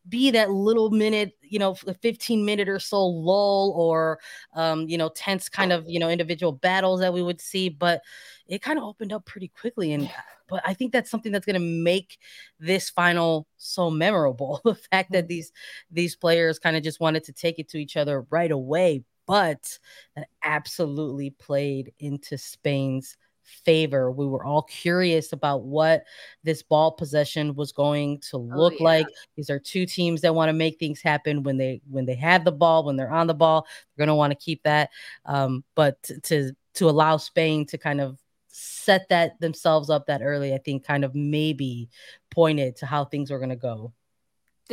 be 0.09 0.31
that 0.31 0.51
little 0.51 0.91
minute, 0.91 1.33
you 1.43 1.59
know, 1.59 1.77
the 1.85 1.95
15 1.95 2.45
minute 2.45 2.69
or 2.69 2.79
so 2.79 3.05
lull 3.07 3.73
or, 3.77 4.19
um, 4.55 4.89
you 4.89 4.99
know, 4.99 5.09
tense 5.09 5.49
kind 5.49 5.73
of, 5.73 5.89
you 5.89 5.99
know, 5.99 6.09
individual 6.09 6.53
battles 6.53 7.01
that 7.01 7.13
we 7.13 7.23
would 7.23 7.41
see. 7.41 7.69
But 7.69 8.03
it 8.47 8.63
kind 8.63 8.79
of 8.79 8.85
opened 8.85 9.13
up 9.13 9.25
pretty 9.27 9.49
quickly. 9.49 9.93
And, 9.93 10.11
but 10.49 10.63
I 10.65 10.75
think 10.75 10.93
that's 10.93 11.11
something 11.11 11.33
that's 11.33 11.47
going 11.47 11.55
to 11.55 11.61
make 11.61 12.19
this 12.61 12.91
final 12.91 13.47
so 13.57 13.91
memorable. 13.91 14.61
the 14.65 14.75
fact 14.75 15.13
that 15.13 15.25
mm. 15.25 15.29
these, 15.29 15.53
these 15.91 16.17
players 16.17 16.59
kind 16.59 16.77
of 16.77 16.83
just 16.83 17.01
wanted 17.01 17.25
to 17.25 17.33
take 17.33 17.59
it 17.59 17.69
to 17.71 17.79
each 17.79 17.97
other 17.97 18.27
right 18.31 18.51
away, 18.51 19.03
but 19.27 19.79
that 20.15 20.29
absolutely 20.43 21.31
played 21.31 21.93
into 21.99 22.39
Spain's 22.39 23.17
favor. 23.47 24.11
We 24.11 24.27
were 24.27 24.45
all 24.45 24.63
curious 24.63 25.33
about 25.33 25.63
what 25.63 26.05
this 26.43 26.63
ball 26.63 26.93
possession 26.93 27.55
was 27.55 27.73
going 27.73 28.21
to 28.31 28.37
oh, 28.37 28.41
look 28.41 28.75
oh, 28.75 28.77
yeah. 28.81 28.85
like. 28.85 29.07
These 29.37 29.51
are 29.51 29.59
two 29.59 29.87
teams 29.87 30.21
that 30.21 30.35
want 30.35 30.49
to 30.49 30.53
make 30.53 30.79
things 30.79 31.01
happen 31.01 31.43
when 31.43 31.57
they 31.57 31.81
when 31.91 32.05
they 32.05 32.15
have 32.17 32.45
the 32.45 32.53
ball, 32.53 32.85
when 32.85 32.97
they're 32.97 33.13
on 33.13 33.27
the 33.27 33.35
ball. 33.35 33.67
They're 33.97 34.07
going 34.07 34.15
to 34.15 34.19
want 34.19 34.33
to 34.33 34.45
keep 34.45 34.63
that. 34.65 34.91
Um, 35.25 35.65
but 35.75 36.03
to 36.25 36.53
to 36.75 36.89
allow 36.89 37.17
Spain 37.17 37.67
to 37.67 37.79
kind 37.79 38.01
of 38.01 38.19
set 38.49 39.09
that 39.11 39.39
themselves 39.41 39.91
up 39.91 40.07
that 40.07 40.23
early, 40.23 40.55
I 40.55 40.59
think 40.59 40.85
kind 40.85 41.05
of 41.05 41.15
maybe 41.15 41.89
pointed 42.31 42.77
to 42.77 42.87
how 42.87 43.05
things 43.05 43.31
were 43.31 43.39
going 43.39 43.51
to 43.51 43.57
go. 43.57 43.93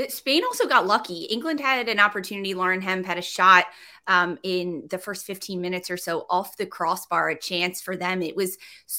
Spain 0.10 0.44
also 0.44 0.68
got 0.68 0.88
lucky. 0.88 1.26
England 1.26 1.60
had 1.60 1.88
an 1.88 2.00
opportunity. 2.00 2.54
Lauren 2.54 2.82
Hemp 2.82 3.06
had 3.06 3.18
a 3.18 3.22
shot 3.22 3.66
um, 4.08 4.38
in 4.44 4.88
the 4.90 4.98
first 4.98 5.26
15 5.26 5.62
minutes 5.62 5.90
or 5.92 5.98
so 5.98 6.26
off 6.30 6.58
the 6.58 6.66
crossbar, 6.66 7.30
a 7.30 7.40
chance 7.40 7.82
for 7.82 7.96
them. 7.96 8.22
It 8.22 8.36
was 8.36 8.58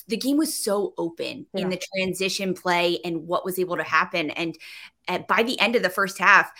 the 0.08 0.16
game 0.16 0.36
was 0.36 0.54
so 0.54 0.94
open 0.96 1.46
yeah. 1.52 1.62
in 1.62 1.68
the 1.68 1.80
transition 1.94 2.54
play 2.54 3.00
and 3.04 3.26
what 3.26 3.44
was 3.44 3.58
able 3.58 3.76
to 3.76 3.82
happen. 3.82 4.30
And 4.30 4.56
at, 5.08 5.26
by 5.26 5.42
the 5.42 5.58
end 5.60 5.76
of 5.76 5.82
the 5.82 5.90
first 5.90 6.18
half, 6.18 6.52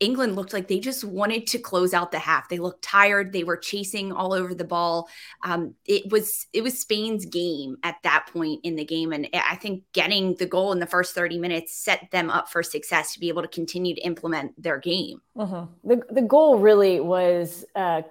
England 0.00 0.36
looked 0.36 0.52
like 0.52 0.68
they 0.68 0.78
just 0.78 1.02
wanted 1.02 1.46
to 1.48 1.58
close 1.58 1.92
out 1.92 2.12
the 2.12 2.18
half. 2.18 2.48
They 2.48 2.58
looked 2.58 2.82
tired. 2.82 3.32
They 3.32 3.42
were 3.42 3.56
chasing 3.56 4.12
all 4.12 4.32
over 4.32 4.54
the 4.54 4.64
ball. 4.64 5.08
Um, 5.42 5.74
it 5.86 6.10
was 6.10 6.46
it 6.52 6.62
was 6.62 6.78
Spain's 6.78 7.26
game 7.26 7.76
at 7.82 7.96
that 8.04 8.28
point 8.32 8.60
in 8.62 8.76
the 8.76 8.84
game, 8.84 9.12
and 9.12 9.28
I 9.34 9.56
think 9.56 9.82
getting 9.92 10.34
the 10.36 10.46
goal 10.46 10.72
in 10.72 10.78
the 10.78 10.86
first 10.86 11.14
thirty 11.14 11.38
minutes 11.38 11.76
set 11.76 12.10
them 12.12 12.30
up 12.30 12.48
for 12.48 12.62
success 12.62 13.12
to 13.14 13.20
be 13.20 13.28
able 13.28 13.42
to 13.42 13.48
continue 13.48 13.94
to 13.94 14.00
implement 14.02 14.60
their 14.62 14.78
game. 14.78 15.20
Uh-huh. 15.36 15.66
The 15.84 16.02
the 16.10 16.22
goal 16.22 16.58
really 16.58 17.00
was. 17.00 17.64
Uh, 17.74 18.02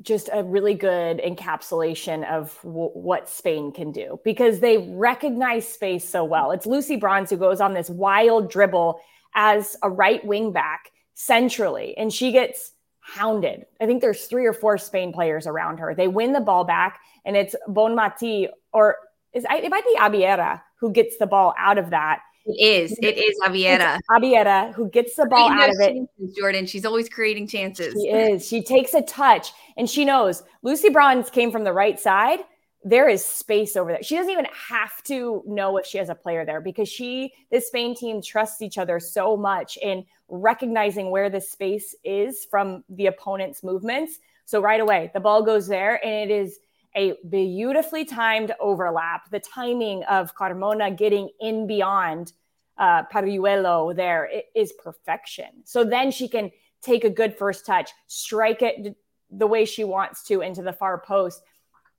just 0.00 0.30
a 0.32 0.42
really 0.42 0.72
good 0.72 1.18
encapsulation 1.18 2.26
of 2.26 2.58
w- 2.62 2.88
what 2.94 3.28
Spain 3.28 3.70
can 3.70 3.92
do 3.92 4.18
because 4.24 4.60
they 4.60 4.78
recognize 4.78 5.68
space 5.68 6.08
so 6.08 6.24
well. 6.24 6.50
It's 6.50 6.64
Lucy 6.64 6.96
Bronze 6.96 7.28
who 7.28 7.36
goes 7.36 7.60
on 7.60 7.74
this 7.74 7.90
wild 7.90 8.50
dribble 8.50 8.98
as 9.34 9.76
a 9.82 9.90
right 9.90 10.24
wing 10.24 10.50
back 10.50 10.90
centrally 11.14 11.96
and 11.96 12.12
she 12.12 12.32
gets 12.32 12.72
hounded. 13.00 13.66
I 13.80 13.86
think 13.86 14.00
there's 14.00 14.26
three 14.26 14.46
or 14.46 14.52
four 14.52 14.78
Spain 14.78 15.12
players 15.12 15.46
around 15.46 15.78
her. 15.78 15.94
They 15.94 16.08
win 16.08 16.32
the 16.32 16.40
ball 16.40 16.64
back 16.64 17.00
and 17.24 17.36
it's 17.36 17.54
Bonmati 17.68 18.48
or 18.72 18.96
is 19.32 19.44
it 19.48 19.70
might 19.70 19.84
be 19.84 19.96
Abelleira 19.98 20.62
who 20.78 20.92
gets 20.92 21.18
the 21.18 21.26
ball 21.26 21.54
out 21.58 21.78
of 21.78 21.90
that. 21.90 22.20
It 22.44 22.60
is. 22.60 22.98
It 23.00 23.18
is 23.18 23.38
Abelleira. 23.44 23.98
Abelleira 24.10 24.74
who 24.74 24.88
gets 24.90 25.16
the 25.16 25.26
ball 25.26 25.50
out 25.50 25.68
of 25.68 25.76
it. 25.80 25.94
Chances, 25.94 26.36
Jordan. 26.36 26.66
She's 26.66 26.84
always 26.84 27.08
creating 27.08 27.48
chances. 27.48 27.94
She 27.94 28.08
is. 28.08 28.46
She 28.46 28.62
takes 28.62 28.94
a 28.94 29.02
touch 29.02 29.52
and 29.76 29.88
she 29.88 30.04
knows 30.04 30.42
Lucy 30.62 30.88
Bronze 30.88 31.30
came 31.30 31.52
from 31.52 31.64
the 31.64 31.72
right 31.72 31.98
side 31.98 32.40
there 32.84 33.08
is 33.08 33.24
space 33.24 33.76
over 33.76 33.92
there. 33.92 34.02
She 34.02 34.16
doesn't 34.16 34.32
even 34.32 34.46
have 34.68 35.02
to 35.04 35.42
know 35.46 35.76
if 35.76 35.86
she 35.86 35.98
has 35.98 36.08
a 36.08 36.14
player 36.14 36.44
there 36.44 36.60
because 36.60 36.88
she, 36.88 37.32
this 37.50 37.68
Spain 37.68 37.94
team, 37.94 38.20
trusts 38.20 38.60
each 38.60 38.78
other 38.78 38.98
so 38.98 39.36
much 39.36 39.76
in 39.80 40.04
recognizing 40.28 41.10
where 41.10 41.30
the 41.30 41.40
space 41.40 41.94
is 42.02 42.44
from 42.50 42.82
the 42.88 43.06
opponent's 43.06 43.62
movements. 43.62 44.18
So 44.46 44.60
right 44.60 44.80
away, 44.80 45.10
the 45.14 45.20
ball 45.20 45.42
goes 45.42 45.68
there, 45.68 46.04
and 46.04 46.30
it 46.30 46.34
is 46.34 46.58
a 46.96 47.14
beautifully 47.28 48.04
timed 48.04 48.52
overlap. 48.58 49.30
The 49.30 49.40
timing 49.40 50.02
of 50.04 50.34
Carmona 50.34 50.96
getting 50.96 51.30
in 51.40 51.66
beyond 51.66 52.32
uh, 52.78 53.04
Paralluelo 53.12 53.94
there 53.94 54.28
is 54.54 54.72
perfection. 54.72 55.46
So 55.64 55.84
then 55.84 56.10
she 56.10 56.28
can 56.28 56.50
take 56.80 57.04
a 57.04 57.10
good 57.10 57.36
first 57.36 57.64
touch, 57.64 57.90
strike 58.08 58.62
it 58.62 58.96
the 59.30 59.46
way 59.46 59.64
she 59.64 59.84
wants 59.84 60.24
to 60.24 60.40
into 60.40 60.62
the 60.62 60.72
far 60.72 60.98
post 60.98 61.42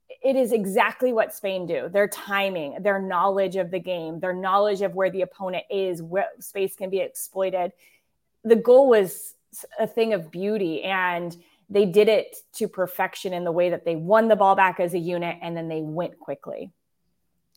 it 0.08 0.36
is 0.36 0.52
exactly 0.52 1.12
what 1.12 1.34
Spain 1.34 1.66
do. 1.66 1.88
Their 1.88 2.08
timing, 2.08 2.82
their 2.82 3.00
knowledge 3.00 3.56
of 3.56 3.70
the 3.70 3.78
game, 3.78 4.20
their 4.20 4.32
knowledge 4.32 4.82
of 4.82 4.94
where 4.94 5.10
the 5.10 5.22
opponent 5.22 5.64
is, 5.70 6.02
where 6.02 6.28
space 6.40 6.76
can 6.76 6.90
be 6.90 6.98
exploited. 6.98 7.72
The 8.42 8.56
goal 8.56 8.88
was 8.88 9.34
a 9.78 9.86
thing 9.86 10.12
of 10.12 10.30
beauty 10.30 10.82
and 10.82 11.36
they 11.70 11.86
did 11.86 12.08
it 12.08 12.36
to 12.54 12.68
perfection 12.68 13.32
in 13.32 13.44
the 13.44 13.52
way 13.52 13.70
that 13.70 13.84
they 13.84 13.96
won 13.96 14.28
the 14.28 14.36
ball 14.36 14.54
back 14.54 14.80
as 14.80 14.94
a 14.94 14.98
unit 14.98 15.38
and 15.42 15.56
then 15.56 15.68
they 15.68 15.80
went 15.80 16.18
quickly. 16.18 16.70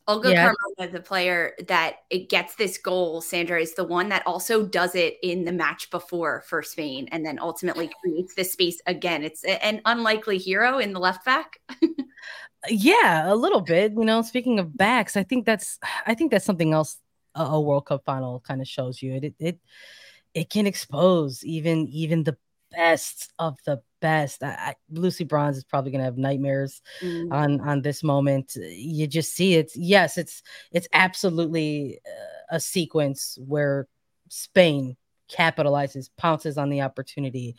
Olga 0.08 0.32
yeah. 0.32 0.54
Carmona, 0.80 0.92
the 0.92 1.01
player 1.01 1.54
that 1.68 1.98
it 2.10 2.30
gets 2.30 2.56
this 2.56 2.77
goal, 2.77 3.20
Sandra, 3.20 3.60
is 3.60 3.74
the 3.74 3.84
one 3.84 4.08
that 4.10 4.25
also 4.25 4.66
does 4.66 4.96
it 4.96 5.18
in 5.22 5.44
the 5.44 5.51
match 5.51 5.89
before 5.89 6.44
for 6.48 6.63
Spain 6.63 7.10
and 7.12 7.25
then 7.25 7.38
ultimately 7.39 7.89
creates 8.01 8.34
this 8.34 8.54
space 8.54 8.80
again. 8.88 9.24
It's 9.24 9.44
an 9.44 9.82
unlikely 9.84 10.38
hero 10.38 10.80
in 10.80 10.94
the 10.94 11.00
left 11.00 11.25
back. 11.25 11.60
Yeah, 12.69 13.31
a 13.31 13.36
little 13.36 13.62
bit. 13.62 13.93
You 13.93 14.05
know, 14.05 14.21
speaking 14.21 14.59
of 14.59 14.75
backs, 14.75 15.17
I 15.17 15.24
think 15.24 15.45
that's 15.45 15.79
I 16.05 16.13
think 16.13 16.31
that's 16.31 16.45
something 16.45 16.74
else 16.74 16.97
a, 17.36 17.43
a 17.43 17.62
World 17.62 17.86
Cup 17.86 18.03
final 18.05 18.39
kind 18.41 18.62
of 18.62 18.67
shows 18.67 19.01
you. 19.01 19.13
It 19.15 19.24
it 19.24 19.36
it 19.39 19.59
it 20.33 20.50
can 20.50 20.67
expose 20.67 21.43
even 21.43 21.88
even 21.88 22.24
the 22.24 22.38
best 22.71 23.31
of 23.39 23.57
the 23.65 23.81
best. 24.01 24.43
I, 24.43 24.50
I, 24.50 24.75
Lucy 24.91 25.24
Bronze 25.24 25.57
is 25.57 25.63
probably 25.63 25.91
going 25.91 26.00
to 26.00 26.05
have 26.05 26.17
nightmares 26.17 26.81
mm. 27.01 27.31
on 27.31 27.62
on 27.62 27.81
this 27.81 28.03
moment. 28.03 28.55
You 28.55 29.07
just 29.07 29.33
see 29.33 29.55
it. 29.55 29.71
Yes, 29.75 30.17
it's 30.17 30.43
it's 30.71 30.88
absolutely 30.93 32.00
uh, 32.05 32.55
a 32.55 32.59
sequence 32.59 33.38
where 33.45 33.88
Spain 34.29 34.97
capitalizes, 35.29 36.09
pounces 36.17 36.57
on 36.57 36.69
the 36.69 36.81
opportunity. 36.81 37.55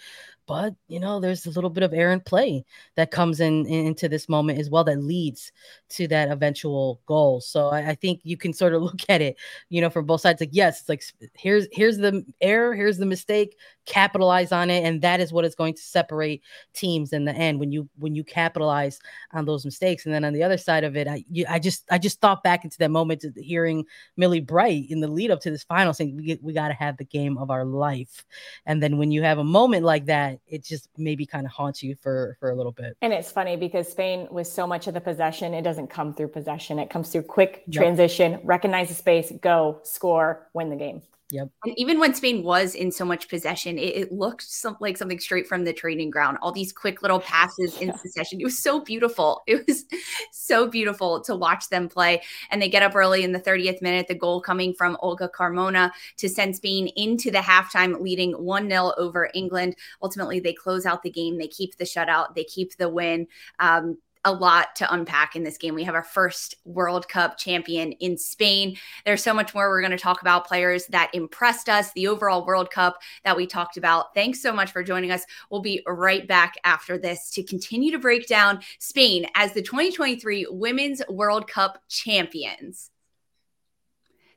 But 0.49 0.75
you 0.89 0.99
know 0.99 1.21
there's 1.21 1.47
a 1.47 1.51
little 1.51 1.71
bit 1.71 1.85
of 1.85 1.93
errant 1.93 2.25
play 2.25 2.65
that 2.97 3.11
comes 3.11 3.39
in, 3.39 3.67
in, 3.67 3.87
into 3.87 4.09
this 4.09 4.29
moment 4.29 4.59
as 4.59 4.71
well 4.71 4.83
that 4.83 5.03
leads 5.03 5.53
to 5.91 6.09
that 6.09 6.31
eventual 6.31 7.01
goal. 7.07 7.41
So 7.41 7.69
I, 7.69 7.91
I, 7.91 7.95
think 7.95 8.21
you 8.25 8.37
can 8.37 8.53
sort 8.53 8.75
of 8.75 8.83
look 8.89 9.03
at 9.09 9.21
it 9.21 9.37
you 9.69 9.81
know 9.81 9.91
from 9.91 10.07
both 10.07 10.23
sides 10.23 10.41
like 10.41 10.51
yes 10.53 10.81
it's 10.81 10.89
like 10.89 11.05
here's 11.35 11.67
here's 11.71 11.99
the 11.99 12.25
error 12.41 12.75
here's 12.75 12.97
the 12.97 13.07
mistake 13.07 13.57
capitalize 13.85 14.51
on 14.51 14.71
it 14.71 14.85
and 14.85 15.03
that 15.03 15.21
is 15.21 15.33
what 15.33 15.45
is 15.45 15.55
going 15.55 15.75
to 15.75 15.83
separate 15.83 16.43
teams 16.73 17.13
in 17.13 17.25
the 17.25 17.33
end 17.33 17.61
when 17.61 17.71
you 17.71 17.89
when 17.99 18.15
you 18.15 18.25
capitalize 18.25 18.99
on 19.33 19.45
those 19.45 19.65
mistakes. 19.65 20.07
And 20.07 20.15
then 20.15 20.25
on 20.25 20.33
the 20.33 20.43
other 20.43 20.59
side 20.59 20.85
of 20.85 20.97
it 20.97 21.07
i 21.07 21.23
you, 21.31 21.45
i 21.49 21.59
just 21.59 21.85
i 21.91 21.99
just 21.99 22.21
thought 22.21 22.43
back 22.43 22.65
into 22.65 22.79
that 22.79 22.91
moment 22.91 23.25
of 23.25 23.35
hearing 23.37 23.85
millie 24.17 24.41
bright 24.41 24.87
in 24.89 25.01
the 25.01 25.09
lead 25.09 25.31
up 25.31 25.41
to 25.41 25.51
this 25.51 25.63
final 25.65 25.93
saying 25.93 26.17
we, 26.17 26.39
we 26.41 26.53
got 26.55 26.69
to 26.69 26.75
have 26.75 26.97
the 26.97 27.05
game 27.05 27.37
of 27.37 27.51
our 27.51 27.67
life. 27.67 28.25
And 28.65 28.83
then 28.83 28.97
when 28.97 29.11
you 29.11 29.23
have 29.23 29.39
a 29.39 29.45
moment 29.45 29.85
like 29.85 30.07
that 30.07 30.38
it 30.47 30.65
just 30.65 30.89
maybe 30.97 31.27
kind 31.27 31.47
of 31.47 31.53
haunts 31.53 31.83
you 31.83 31.95
for 31.95 32.37
for 32.41 32.51
a 32.51 32.55
little 32.55 32.73
bit. 32.73 32.97
And 33.03 33.13
it's 33.13 33.31
funny 33.31 33.57
because 33.57 33.89
spain 33.89 34.29
with 34.31 34.47
so 34.47 34.67
much 34.67 34.87
of 34.87 34.95
the 34.95 35.01
possession 35.01 35.55
it 35.55 35.63
doesn't 35.63 35.89
come 35.89 36.15
through 36.15 36.29
possession. 36.29 36.79
It 36.79 36.91
comes 36.91 37.11
through 37.11 37.23
quick 37.23 37.65
transition 37.73 38.33
yep. 38.33 38.41
recognize 38.45 38.89
the 38.89 38.95
space 38.95 39.33
go 39.41 39.81
score 39.83 40.49
win 40.55 40.71
the 40.71 40.77
game 40.77 41.03
Yep. 41.31 41.51
And 41.65 41.79
even 41.79 42.01
when 42.01 42.15
Spain 42.15 42.43
was 42.43 42.75
in 42.75 42.91
so 42.91 43.05
much 43.05 43.29
possession, 43.29 43.77
it, 43.77 43.97
it 43.97 44.13
looked 44.13 44.43
some, 44.43 44.79
like 44.81 44.97
something 44.97 45.21
straight 45.21 45.47
from 45.47 45.65
the 45.65 45.75
training 45.75 46.11
ground. 46.11 46.39
All 46.41 46.53
these 46.53 46.73
quick 46.73 47.03
little 47.03 47.21
passes 47.21 47.79
in 47.81 47.97
succession. 47.99 48.41
It 48.41 48.45
was 48.45 48.59
so 48.59 48.81
beautiful. 48.81 49.43
It 49.49 49.67
was 49.67 49.85
so 50.31 50.69
beautiful 50.69 51.21
to 51.23 51.35
watch 51.35 51.69
them 51.69 51.89
play. 51.89 52.23
And 52.51 52.61
they 52.61 52.69
get 52.69 52.83
up 52.83 52.95
early 52.95 53.25
in 53.25 53.33
the 53.33 53.41
30th 53.41 53.83
minute, 53.83 54.07
the 54.07 54.15
goal 54.15 54.41
coming 54.41 54.73
from 54.75 54.97
Olga 55.01 55.29
Carmona 55.29 55.91
to 56.19 56.29
send 56.29 56.57
Spain 56.57 56.89
into 56.97 57.31
the 57.31 57.39
halftime, 57.39 58.01
leading 58.01 58.33
1 58.33 58.69
0 58.69 58.93
over 58.97 59.31
England. 59.35 59.75
Ultimately, 60.03 60.39
they 60.39 60.53
close 60.53 60.87
out 60.87 61.03
the 61.03 61.11
game. 61.11 61.39
They 61.39 61.49
keep 61.49 61.77
the 61.77 61.85
shutout, 61.85 62.35
they 62.35 62.45
keep 62.45 62.77
the 62.77 62.89
win. 62.89 63.27
Um, 63.59 63.99
a 64.25 64.33
lot 64.33 64.77
to 64.77 64.93
unpack 64.93 65.37
in 65.37 65.43
this 65.43 65.59
game. 65.59 65.75
We 65.75 65.85
have 65.85 65.95
our 65.95 66.03
first 66.03 66.55
World 66.65 67.09
Cup 67.09 67.39
champion 67.39 67.93
in 67.93 68.17
Spain. 68.17 68.77
There's 69.05 69.23
so 69.23 69.35
much 69.35 69.55
more 69.55 69.69
we're 69.69 69.81
going 69.81 69.91
to 69.91 69.99
talk 69.99 70.21
about 70.21 70.47
players 70.47 70.87
that 70.87 71.15
impressed 71.15 71.69
us, 71.69 71.93
the 71.93 72.09
overall 72.09 72.45
World 72.45 72.71
Cup 72.71 72.99
that 73.25 73.37
we 73.37 73.47
talked 73.47 73.77
about. 73.77 74.15
Thanks 74.15 74.41
so 74.41 74.53
much 74.53 74.73
for 74.73 74.83
joining 74.83 75.11
us. 75.11 75.25
We'll 75.51 75.63
be 75.63 75.83
right 75.87 76.27
back 76.27 76.55
after 76.65 76.99
this 76.99 77.31
to 77.33 77.43
continue 77.43 77.91
to 77.93 77.99
break 77.99 78.27
down 78.27 78.61
Spain 78.79 79.27
as 79.35 79.53
the 79.53 79.63
2023 79.63 80.47
Women's 80.51 81.03
World 81.09 81.49
Cup 81.49 81.83
champions. 81.89 82.91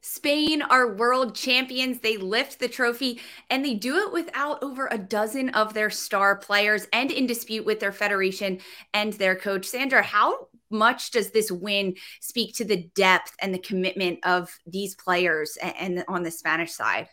Spain 0.02 0.64
are 0.64 0.96
world 0.96 1.36
champions. 1.36 2.00
They 2.00 2.18
lift 2.18 2.60
the 2.60 2.68
trophy 2.68 3.22
and 3.50 3.64
they 3.64 3.76
do 3.76 3.98
it 4.00 4.12
without 4.12 4.62
over 4.64 4.88
a 4.88 4.98
dozen 4.98 5.50
of 5.50 5.74
their 5.74 5.92
star 5.92 6.36
players 6.36 6.88
and 6.92 7.12
in 7.12 7.28
dispute 7.28 7.66
with 7.66 7.80
their 7.80 7.92
federation 7.92 8.60
and 8.94 9.14
their 9.14 9.36
coach. 9.36 9.66
Sandra, 9.66 10.02
how 10.02 10.48
much 10.72 11.12
does 11.12 11.32
this 11.32 11.52
win 11.52 11.96
speak 12.20 12.56
to 12.56 12.66
the 12.66 12.90
depth 12.96 13.36
and 13.40 13.54
the 13.54 13.60
commitment 13.60 14.20
of 14.26 14.58
these 14.66 14.96
players 14.96 15.58
and, 15.62 15.76
and 15.78 16.06
on 16.08 16.24
the 16.24 16.32
Spanish 16.32 16.72
side? 16.72 17.08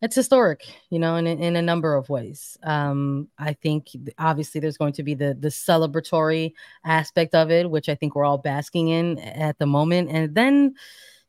It's 0.00 0.16
historic, 0.16 0.64
you 0.90 0.98
know, 0.98 1.14
in, 1.14 1.28
in 1.28 1.54
a 1.54 1.62
number 1.62 1.94
of 1.94 2.08
ways. 2.08 2.58
Um, 2.64 3.28
I 3.38 3.52
think 3.52 3.86
obviously 4.18 4.60
there's 4.60 4.76
going 4.76 4.94
to 4.94 5.04
be 5.04 5.14
the 5.14 5.32
the 5.38 5.48
celebratory 5.48 6.54
aspect 6.84 7.36
of 7.36 7.52
it, 7.52 7.70
which 7.70 7.88
I 7.88 7.94
think 7.94 8.16
we're 8.16 8.24
all 8.24 8.38
basking 8.38 8.88
in 8.88 9.20
at 9.20 9.60
the 9.60 9.66
moment, 9.66 10.10
and 10.10 10.34
then 10.34 10.74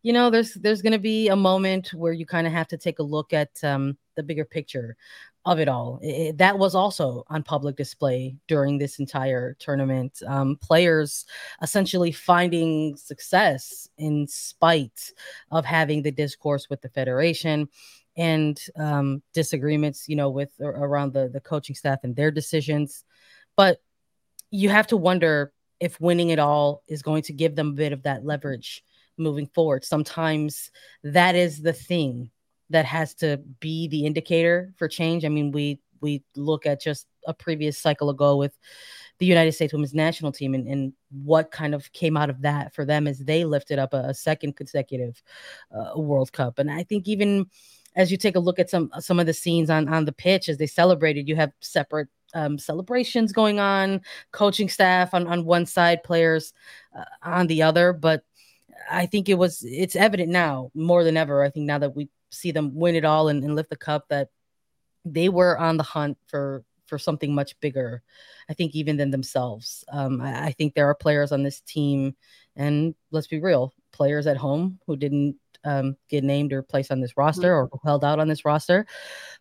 you 0.04 0.12
know, 0.12 0.30
there's 0.30 0.54
there's 0.56 0.82
going 0.82 0.94
to 0.94 1.00
be 1.00 1.30
a 1.30 1.36
moment 1.36 1.94
where 1.94 2.12
you 2.14 2.26
kind 2.26 2.46
of 2.46 2.54
have 2.54 2.68
to 2.68 2.78
take 2.78 3.00
a 3.00 3.04
look 3.04 3.32
at 3.32 3.52
um, 3.64 3.98
the 4.16 4.24
bigger 4.24 4.46
picture 4.46 4.98
of 5.46 5.60
it 5.60 5.70
all. 5.70 6.00
It, 6.02 6.38
that 6.38 6.60
was 6.60 6.76
also 6.76 7.24
on 7.28 7.42
public 7.44 7.78
display 7.78 8.36
during 8.48 8.78
this 8.78 9.00
entire 9.00 9.56
tournament. 9.60 10.22
Um, 10.28 10.58
players 10.62 11.26
essentially 11.62 12.12
finding 12.12 12.98
success 12.98 13.88
in 13.98 14.28
spite 14.28 15.12
of 15.52 15.66
having 15.66 16.02
the 16.02 16.12
discourse 16.12 16.70
with 16.70 16.82
the 16.82 16.90
federation 16.90 17.70
and 18.16 18.62
um, 18.78 19.24
disagreements, 19.34 20.08
you 20.08 20.18
know, 20.18 20.30
with 20.30 20.52
around 20.62 21.14
the 21.14 21.30
the 21.30 21.42
coaching 21.42 21.76
staff 21.76 22.00
and 22.04 22.14
their 22.16 22.30
decisions. 22.30 23.06
But 23.56 23.82
you 24.52 24.68
have 24.68 24.88
to 24.88 24.98
wonder 24.98 25.54
if 25.80 26.00
winning 26.02 26.30
it 26.30 26.40
all 26.40 26.84
is 26.88 27.02
going 27.02 27.24
to 27.24 27.34
give 27.34 27.56
them 27.56 27.70
a 27.70 27.74
bit 27.74 27.94
of 27.94 28.04
that 28.04 28.26
leverage 28.26 28.84
moving 29.18 29.48
forward. 29.48 29.84
Sometimes 29.84 30.72
that 31.04 31.36
is 31.36 31.62
the 31.62 31.74
thing 31.74 32.30
that 32.70 32.86
has 32.86 33.14
to 33.16 33.38
be 33.60 33.88
the 33.88 34.06
indicator 34.06 34.74
for 34.78 34.88
change. 34.88 35.26
I 35.26 35.30
mean, 35.30 35.52
we 35.52 35.80
we 36.02 36.24
look 36.36 36.66
at 36.66 36.82
just 36.82 37.08
a 37.28 37.34
previous 37.34 37.78
cycle 37.78 38.10
ago 38.10 38.36
with 38.36 38.58
the 39.20 39.26
United 39.26 39.54
States 39.54 39.72
women's 39.72 39.94
national 39.94 40.34
team 40.34 40.54
and, 40.54 40.68
and 40.68 40.94
what 41.24 41.50
kind 41.52 41.74
of 41.74 41.92
came 41.94 42.18
out 42.18 42.30
of 42.30 42.42
that 42.42 42.76
for 42.76 42.84
them 42.84 43.08
as 43.08 43.20
they 43.20 43.46
lifted 43.46 43.80
up 43.80 43.94
a, 43.94 43.98
a 44.08 44.14
second 44.14 44.58
consecutive 44.58 45.22
uh, 45.74 45.98
World 45.98 46.34
Cup. 46.34 46.60
And 46.60 46.70
I 46.70 46.84
think 46.84 47.08
even 47.08 47.46
as 47.96 48.12
you 48.12 48.18
take 48.18 48.36
a 48.36 48.40
look 48.40 48.60
at 48.60 48.70
some 48.70 48.92
some 49.00 49.20
of 49.20 49.26
the 49.26 49.34
scenes 49.34 49.70
on 49.70 49.88
on 49.88 50.06
the 50.06 50.12
pitch 50.12 50.50
as 50.50 50.58
they 50.58 50.68
celebrated, 50.68 51.28
you 51.28 51.36
have 51.36 51.52
separate 51.62 52.10
um, 52.34 52.58
celebrations 52.58 53.32
going 53.32 53.60
on, 53.60 54.02
coaching 54.32 54.68
staff 54.68 55.14
on 55.14 55.28
on 55.28 55.46
one 55.46 55.66
side, 55.66 56.04
players 56.04 56.54
uh, 56.98 57.06
on 57.22 57.48
the 57.48 57.62
other, 57.62 57.94
but 57.94 58.24
I 58.90 59.06
think 59.06 59.30
it 59.30 59.36
was 59.36 59.64
it's 59.64 59.96
evident 59.96 60.30
now 60.30 60.72
more 60.74 61.04
than 61.04 61.18
ever. 61.18 61.44
I 61.44 61.50
think 61.50 61.66
now 61.66 61.80
that 61.80 61.96
we 61.96 62.10
see 62.32 62.52
them 62.52 62.76
win 62.76 62.96
it 62.96 63.06
all 63.06 63.28
and, 63.28 63.44
and 63.44 63.56
lift 63.56 63.70
the 63.70 63.76
cup 63.76 64.06
that 64.10 64.30
they 65.06 65.30
were 65.30 65.58
on 65.58 65.78
the 65.78 65.84
hunt 65.84 66.18
for 66.28 66.64
for 66.88 67.00
something 67.00 67.34
much 67.34 67.60
bigger. 67.60 68.04
I 68.50 68.54
think 68.54 68.76
even 68.76 68.98
than 68.98 69.12
themselves. 69.12 69.84
Um, 69.92 70.22
I, 70.22 70.48
I, 70.48 70.52
think 70.52 70.74
there 70.74 70.90
are 70.90 70.96
players 70.96 71.32
on 71.32 71.44
this 71.44 71.62
team, 71.62 72.16
and 72.56 72.94
let's 73.12 73.28
be 73.28 73.40
real, 73.40 73.74
players 73.92 74.28
at 74.28 74.38
home 74.38 74.80
who 74.86 74.98
didn't 74.98 75.38
um, 75.64 75.96
get 76.10 76.24
named 76.24 76.52
or 76.52 76.62
placed 76.62 76.92
on 76.92 77.00
this 77.00 77.16
roster 77.16 77.56
or 77.56 77.70
held 77.84 78.04
out 78.04 78.20
on 78.20 78.28
this 78.28 78.46
roster, 78.46 78.86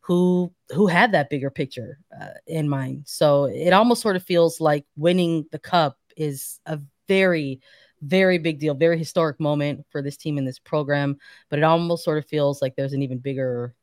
who 0.01 0.53
who 0.71 0.87
had 0.87 1.13
that 1.13 1.31
bigger 1.31 1.51
picture 1.51 1.99
uh, 2.19 2.39
in 2.47 2.69
mind. 2.69 3.03
So 3.07 3.45
it 3.45 3.73
almost 3.73 4.03
sort 4.03 4.17
of 4.17 4.23
feels 4.23 4.61
like 4.61 4.87
winning 4.97 5.47
the 5.51 5.59
cup 5.59 5.99
is 6.17 6.61
a 6.67 6.81
very 7.09 7.61
very 8.03 8.38
big 8.38 8.59
deal, 8.59 8.75
very 8.75 8.99
historic 8.99 9.38
moment 9.41 9.87
for 9.91 10.03
this 10.03 10.17
team 10.17 10.37
in 10.37 10.45
this 10.45 10.59
program. 10.59 11.17
But 11.49 11.61
it 11.61 11.62
almost 11.62 12.05
sort 12.05 12.19
of 12.19 12.27
feels 12.27 12.61
like 12.61 12.77
there's 12.77 12.93
an 12.93 13.03
even 13.03 13.19
bigger 13.19 13.75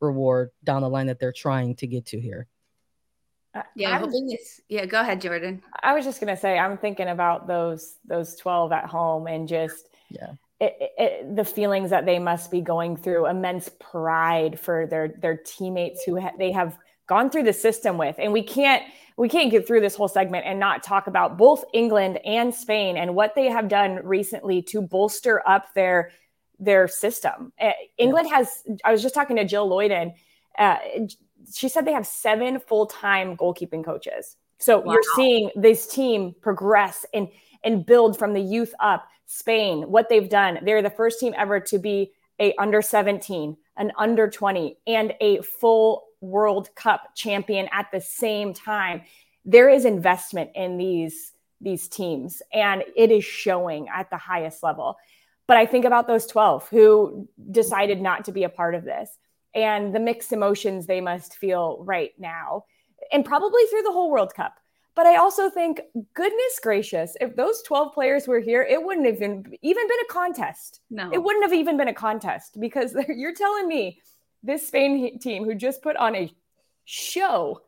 reward 0.00 0.50
down 0.62 0.82
the 0.82 0.88
line 0.88 1.06
that 1.06 1.18
they're 1.18 1.32
trying 1.32 1.76
to 1.76 1.86
get 1.86 2.06
to 2.06 2.20
here. 2.20 2.46
Yeah, 3.76 3.90
I'm 3.90 4.00
hoping 4.00 4.26
this. 4.26 4.60
Yeah, 4.68 4.86
go 4.86 5.00
ahead, 5.00 5.20
Jordan. 5.20 5.62
I 5.82 5.92
was 5.92 6.04
just 6.04 6.20
gonna 6.20 6.36
say, 6.36 6.58
I'm 6.58 6.78
thinking 6.78 7.08
about 7.08 7.46
those 7.46 7.96
those 8.06 8.36
12 8.36 8.72
at 8.72 8.86
home 8.86 9.26
and 9.26 9.48
just 9.48 9.88
yeah. 10.10 10.32
It, 10.60 10.76
it, 10.96 11.36
the 11.36 11.44
feelings 11.44 11.90
that 11.90 12.06
they 12.06 12.20
must 12.20 12.52
be 12.52 12.60
going 12.60 12.96
through, 12.96 13.26
immense 13.26 13.68
pride 13.80 14.60
for 14.60 14.86
their 14.86 15.08
their 15.08 15.36
teammates 15.36 16.04
who 16.04 16.20
ha- 16.20 16.32
they 16.38 16.52
have 16.52 16.78
gone 17.12 17.28
through 17.28 17.42
the 17.42 17.52
system 17.52 17.98
with, 17.98 18.16
and 18.18 18.32
we 18.32 18.42
can't 18.42 18.82
we 19.18 19.28
can't 19.28 19.50
get 19.50 19.66
through 19.66 19.82
this 19.82 19.94
whole 19.94 20.08
segment 20.08 20.46
and 20.46 20.58
not 20.58 20.82
talk 20.82 21.06
about 21.06 21.36
both 21.36 21.62
England 21.74 22.18
and 22.24 22.54
Spain 22.54 22.96
and 22.96 23.14
what 23.14 23.34
they 23.34 23.50
have 23.50 23.68
done 23.68 24.00
recently 24.02 24.62
to 24.62 24.80
bolster 24.80 25.46
up 25.46 25.74
their 25.74 26.10
their 26.58 26.88
system. 26.88 27.52
Uh, 27.60 27.72
England 27.98 28.30
has. 28.30 28.62
I 28.82 28.92
was 28.92 29.02
just 29.02 29.14
talking 29.14 29.36
to 29.36 29.44
Jill 29.44 29.68
Loyden. 29.68 30.14
Uh, 30.58 30.76
she 31.54 31.68
said 31.68 31.84
they 31.84 31.92
have 31.92 32.06
seven 32.06 32.60
full 32.60 32.86
time 32.86 33.36
goalkeeping 33.36 33.84
coaches. 33.84 34.36
So 34.58 34.78
wow. 34.78 34.92
you're 34.92 35.02
seeing 35.14 35.50
this 35.54 35.86
team 35.86 36.34
progress 36.40 37.04
and 37.12 37.28
and 37.62 37.84
build 37.84 38.18
from 38.18 38.32
the 38.32 38.40
youth 38.40 38.74
up. 38.80 39.06
Spain, 39.26 39.82
what 39.82 40.08
they've 40.08 40.28
done, 40.28 40.58
they're 40.62 40.82
the 40.82 40.90
first 40.90 41.18
team 41.18 41.32
ever 41.38 41.58
to 41.58 41.78
be 41.78 42.12
a 42.38 42.54
under 42.56 42.82
17, 42.82 43.56
an 43.76 43.92
under 43.96 44.28
20, 44.28 44.76
and 44.86 45.14
a 45.20 45.40
full 45.42 46.04
World 46.22 46.74
Cup 46.74 47.14
champion 47.14 47.68
at 47.72 47.88
the 47.92 48.00
same 48.00 48.54
time. 48.54 49.02
There 49.44 49.68
is 49.68 49.84
investment 49.84 50.50
in 50.54 50.78
these 50.78 51.32
these 51.60 51.86
teams 51.86 52.42
and 52.52 52.82
it 52.96 53.12
is 53.12 53.24
showing 53.24 53.88
at 53.88 54.10
the 54.10 54.16
highest 54.16 54.62
level. 54.62 54.96
But 55.46 55.56
I 55.56 55.66
think 55.66 55.84
about 55.84 56.08
those 56.08 56.26
12 56.26 56.68
who 56.68 57.28
decided 57.50 58.00
not 58.00 58.24
to 58.24 58.32
be 58.32 58.42
a 58.42 58.48
part 58.48 58.74
of 58.74 58.84
this 58.84 59.10
and 59.54 59.94
the 59.94 60.00
mixed 60.00 60.32
emotions 60.32 60.86
they 60.86 61.00
must 61.00 61.36
feel 61.36 61.84
right 61.84 62.10
now 62.18 62.64
and 63.12 63.24
probably 63.24 63.64
through 63.66 63.82
the 63.82 63.92
whole 63.92 64.10
World 64.10 64.34
Cup. 64.34 64.54
But 64.94 65.06
I 65.06 65.16
also 65.16 65.48
think, 65.48 65.80
goodness 66.14 66.60
gracious, 66.62 67.16
if 67.20 67.34
those 67.34 67.62
12 67.62 67.94
players 67.94 68.28
were 68.28 68.40
here, 68.40 68.62
it 68.62 68.82
wouldn't 68.82 69.06
have 69.06 69.16
even, 69.16 69.44
even 69.62 69.88
been 69.88 69.98
a 70.04 70.12
contest. 70.12 70.80
No. 70.90 71.10
It 71.10 71.22
wouldn't 71.22 71.44
have 71.44 71.54
even 71.54 71.78
been 71.78 71.88
a 71.88 71.94
contest 71.94 72.60
because 72.60 72.94
you're 73.08 73.34
telling 73.34 73.68
me 73.68 74.00
this 74.42 74.66
Spain 74.66 75.18
team 75.18 75.44
who 75.44 75.54
just 75.54 75.82
put 75.82 75.96
on 75.96 76.14
a 76.16 76.32
show 76.84 77.62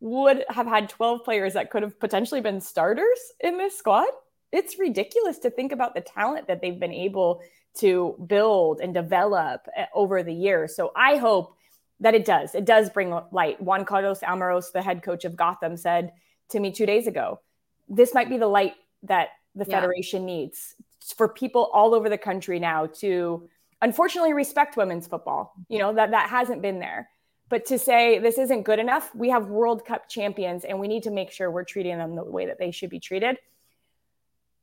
would 0.00 0.44
have 0.48 0.66
had 0.66 0.88
12 0.88 1.24
players 1.24 1.54
that 1.54 1.70
could 1.70 1.82
have 1.82 1.98
potentially 1.98 2.40
been 2.40 2.60
starters 2.60 3.18
in 3.40 3.56
this 3.56 3.76
squad. 3.76 4.08
It's 4.52 4.78
ridiculous 4.78 5.38
to 5.40 5.50
think 5.50 5.72
about 5.72 5.94
the 5.94 6.00
talent 6.00 6.46
that 6.46 6.60
they've 6.60 6.78
been 6.78 6.92
able 6.92 7.42
to 7.78 8.14
build 8.26 8.80
and 8.80 8.94
develop 8.94 9.66
eh, 9.76 9.86
over 9.94 10.22
the 10.22 10.32
years. 10.32 10.76
So 10.76 10.92
I 10.94 11.16
hope 11.16 11.56
that 12.00 12.14
it 12.14 12.24
does. 12.24 12.54
It 12.54 12.64
does 12.64 12.90
bring 12.90 13.18
light. 13.32 13.60
Juan 13.60 13.84
Carlos 13.84 14.20
Amorós, 14.20 14.72
the 14.72 14.82
head 14.82 15.02
coach 15.02 15.24
of 15.24 15.36
Gotham, 15.36 15.76
said 15.76 16.12
to 16.50 16.60
me 16.60 16.70
two 16.70 16.86
days 16.86 17.06
ago, 17.06 17.40
this 17.88 18.14
might 18.14 18.28
be 18.28 18.38
the 18.38 18.46
light 18.46 18.74
that 19.04 19.28
the 19.54 19.64
yeah. 19.66 19.80
federation 19.80 20.24
needs 20.24 20.74
for 21.16 21.28
people 21.28 21.70
all 21.72 21.94
over 21.94 22.08
the 22.08 22.18
country 22.18 22.58
now 22.58 22.86
to 22.86 23.48
unfortunately 23.82 24.32
respect 24.32 24.76
women's 24.76 25.06
football. 25.06 25.54
You 25.68 25.78
know, 25.78 25.94
that 25.94 26.10
that 26.10 26.30
hasn't 26.30 26.62
been 26.62 26.78
there. 26.78 27.08
But 27.48 27.66
to 27.66 27.78
say 27.78 28.18
this 28.18 28.38
isn't 28.38 28.62
good 28.62 28.78
enough, 28.78 29.14
we 29.14 29.28
have 29.30 29.46
World 29.46 29.84
Cup 29.84 30.08
champions 30.08 30.64
and 30.64 30.80
we 30.80 30.88
need 30.88 31.02
to 31.04 31.10
make 31.10 31.30
sure 31.30 31.50
we're 31.50 31.64
treating 31.64 31.98
them 31.98 32.16
the 32.16 32.24
way 32.24 32.46
that 32.46 32.58
they 32.58 32.70
should 32.70 32.90
be 32.90 33.00
treated. 33.00 33.38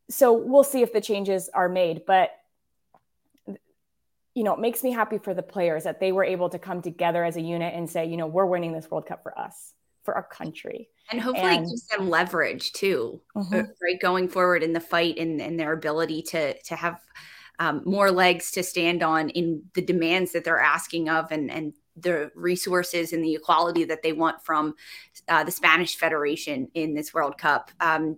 So 0.09 0.33
we'll 0.33 0.63
see 0.63 0.81
if 0.81 0.91
the 0.91 1.01
changes 1.01 1.49
are 1.53 1.69
made, 1.69 2.03
but 2.05 2.31
you 4.33 4.43
know, 4.43 4.53
it 4.53 4.59
makes 4.59 4.83
me 4.83 4.91
happy 4.91 5.17
for 5.17 5.33
the 5.33 5.43
players 5.43 5.83
that 5.83 5.99
they 5.99 6.11
were 6.11 6.23
able 6.23 6.49
to 6.49 6.59
come 6.59 6.81
together 6.81 7.23
as 7.23 7.35
a 7.35 7.41
unit 7.41 7.73
and 7.75 7.89
say, 7.89 8.05
you 8.05 8.17
know, 8.17 8.27
we're 8.27 8.45
winning 8.45 8.71
this 8.71 8.89
World 8.89 9.05
Cup 9.05 9.23
for 9.23 9.37
us, 9.37 9.73
for 10.03 10.15
our 10.15 10.23
country. 10.23 10.89
And 11.11 11.19
hopefully 11.19 11.55
and, 11.55 11.65
it 11.65 11.69
gives 11.69 11.87
them 11.87 12.09
leverage 12.09 12.71
too, 12.71 13.21
mm-hmm. 13.35 13.55
right? 13.81 13.99
Going 14.01 14.29
forward 14.29 14.63
in 14.63 14.71
the 14.71 14.79
fight 14.79 15.19
and, 15.19 15.41
and 15.41 15.59
their 15.59 15.73
ability 15.73 16.21
to 16.23 16.59
to 16.61 16.75
have 16.75 16.99
um, 17.61 17.83
more 17.85 18.11
legs 18.11 18.49
to 18.51 18.63
stand 18.63 19.03
on 19.03 19.29
in 19.29 19.61
the 19.75 19.83
demands 19.83 20.31
that 20.31 20.43
they're 20.43 20.59
asking 20.59 21.09
of 21.09 21.31
and 21.31 21.51
and 21.51 21.73
the 21.95 22.31
resources 22.35 23.13
and 23.13 23.23
the 23.23 23.35
equality 23.35 23.83
that 23.83 24.01
they 24.01 24.13
want 24.13 24.43
from 24.43 24.73
uh, 25.27 25.43
the 25.43 25.51
Spanish 25.51 25.95
Federation 25.95 26.67
in 26.73 26.95
this 26.95 27.13
World 27.13 27.37
Cup. 27.37 27.69
Um, 27.79 28.17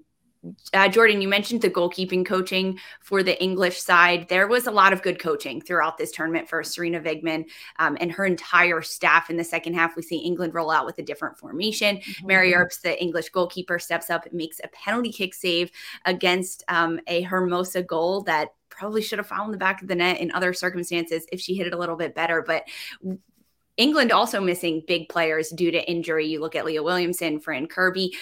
uh, 0.73 0.87
Jordan, 0.89 1.21
you 1.21 1.27
mentioned 1.27 1.61
the 1.61 1.69
goalkeeping 1.69 2.25
coaching 2.25 2.77
for 3.01 3.23
the 3.23 3.41
English 3.41 3.81
side. 3.81 4.27
There 4.27 4.47
was 4.47 4.67
a 4.67 4.71
lot 4.71 4.91
of 4.91 5.01
good 5.01 5.19
coaching 5.19 5.61
throughout 5.61 5.97
this 5.97 6.11
tournament 6.11 6.49
for 6.49 6.61
Sarina 6.61 7.01
Wiegman 7.01 7.45
um, 7.79 7.97
and 7.99 8.11
her 8.11 8.25
entire 8.25 8.81
staff. 8.81 9.29
In 9.29 9.37
the 9.37 9.43
second 9.43 9.73
half, 9.73 9.95
we 9.95 10.01
see 10.01 10.17
England 10.17 10.53
roll 10.53 10.69
out 10.69 10.85
with 10.85 10.99
a 10.99 11.03
different 11.03 11.37
formation. 11.37 11.97
Mm-hmm. 11.97 12.27
Mary 12.27 12.53
Earps, 12.53 12.79
the 12.79 13.01
English 13.01 13.29
goalkeeper, 13.29 13.79
steps 13.79 14.09
up 14.09 14.25
and 14.25 14.33
makes 14.33 14.59
a 14.63 14.67
penalty 14.69 15.11
kick 15.11 15.33
save 15.33 15.71
against 16.05 16.63
um, 16.67 16.99
a 17.07 17.23
Hermoso 17.23 17.85
goal 17.85 18.21
that 18.23 18.49
probably 18.75 19.01
should 19.01 19.19
have 19.19 19.27
found 19.27 19.53
the 19.53 19.57
back 19.57 19.81
of 19.81 19.87
the 19.87 19.95
net 19.95 20.19
in 20.19 20.31
other 20.31 20.53
circumstances 20.53 21.25
if 21.31 21.39
she 21.39 21.55
hit 21.55 21.67
it 21.67 21.73
a 21.73 21.77
little 21.77 21.95
bit 21.95 22.15
better. 22.15 22.41
But 22.41 22.63
England 23.77 24.11
also 24.11 24.39
missing 24.39 24.83
big 24.85 25.09
players 25.09 25.49
due 25.49 25.71
to 25.71 25.89
injury. 25.89 26.27
You 26.27 26.41
look 26.41 26.55
at 26.55 26.65
Leah 26.65 26.83
Williamson, 26.83 27.39
Fran 27.39 27.67
Kirby. 27.67 28.13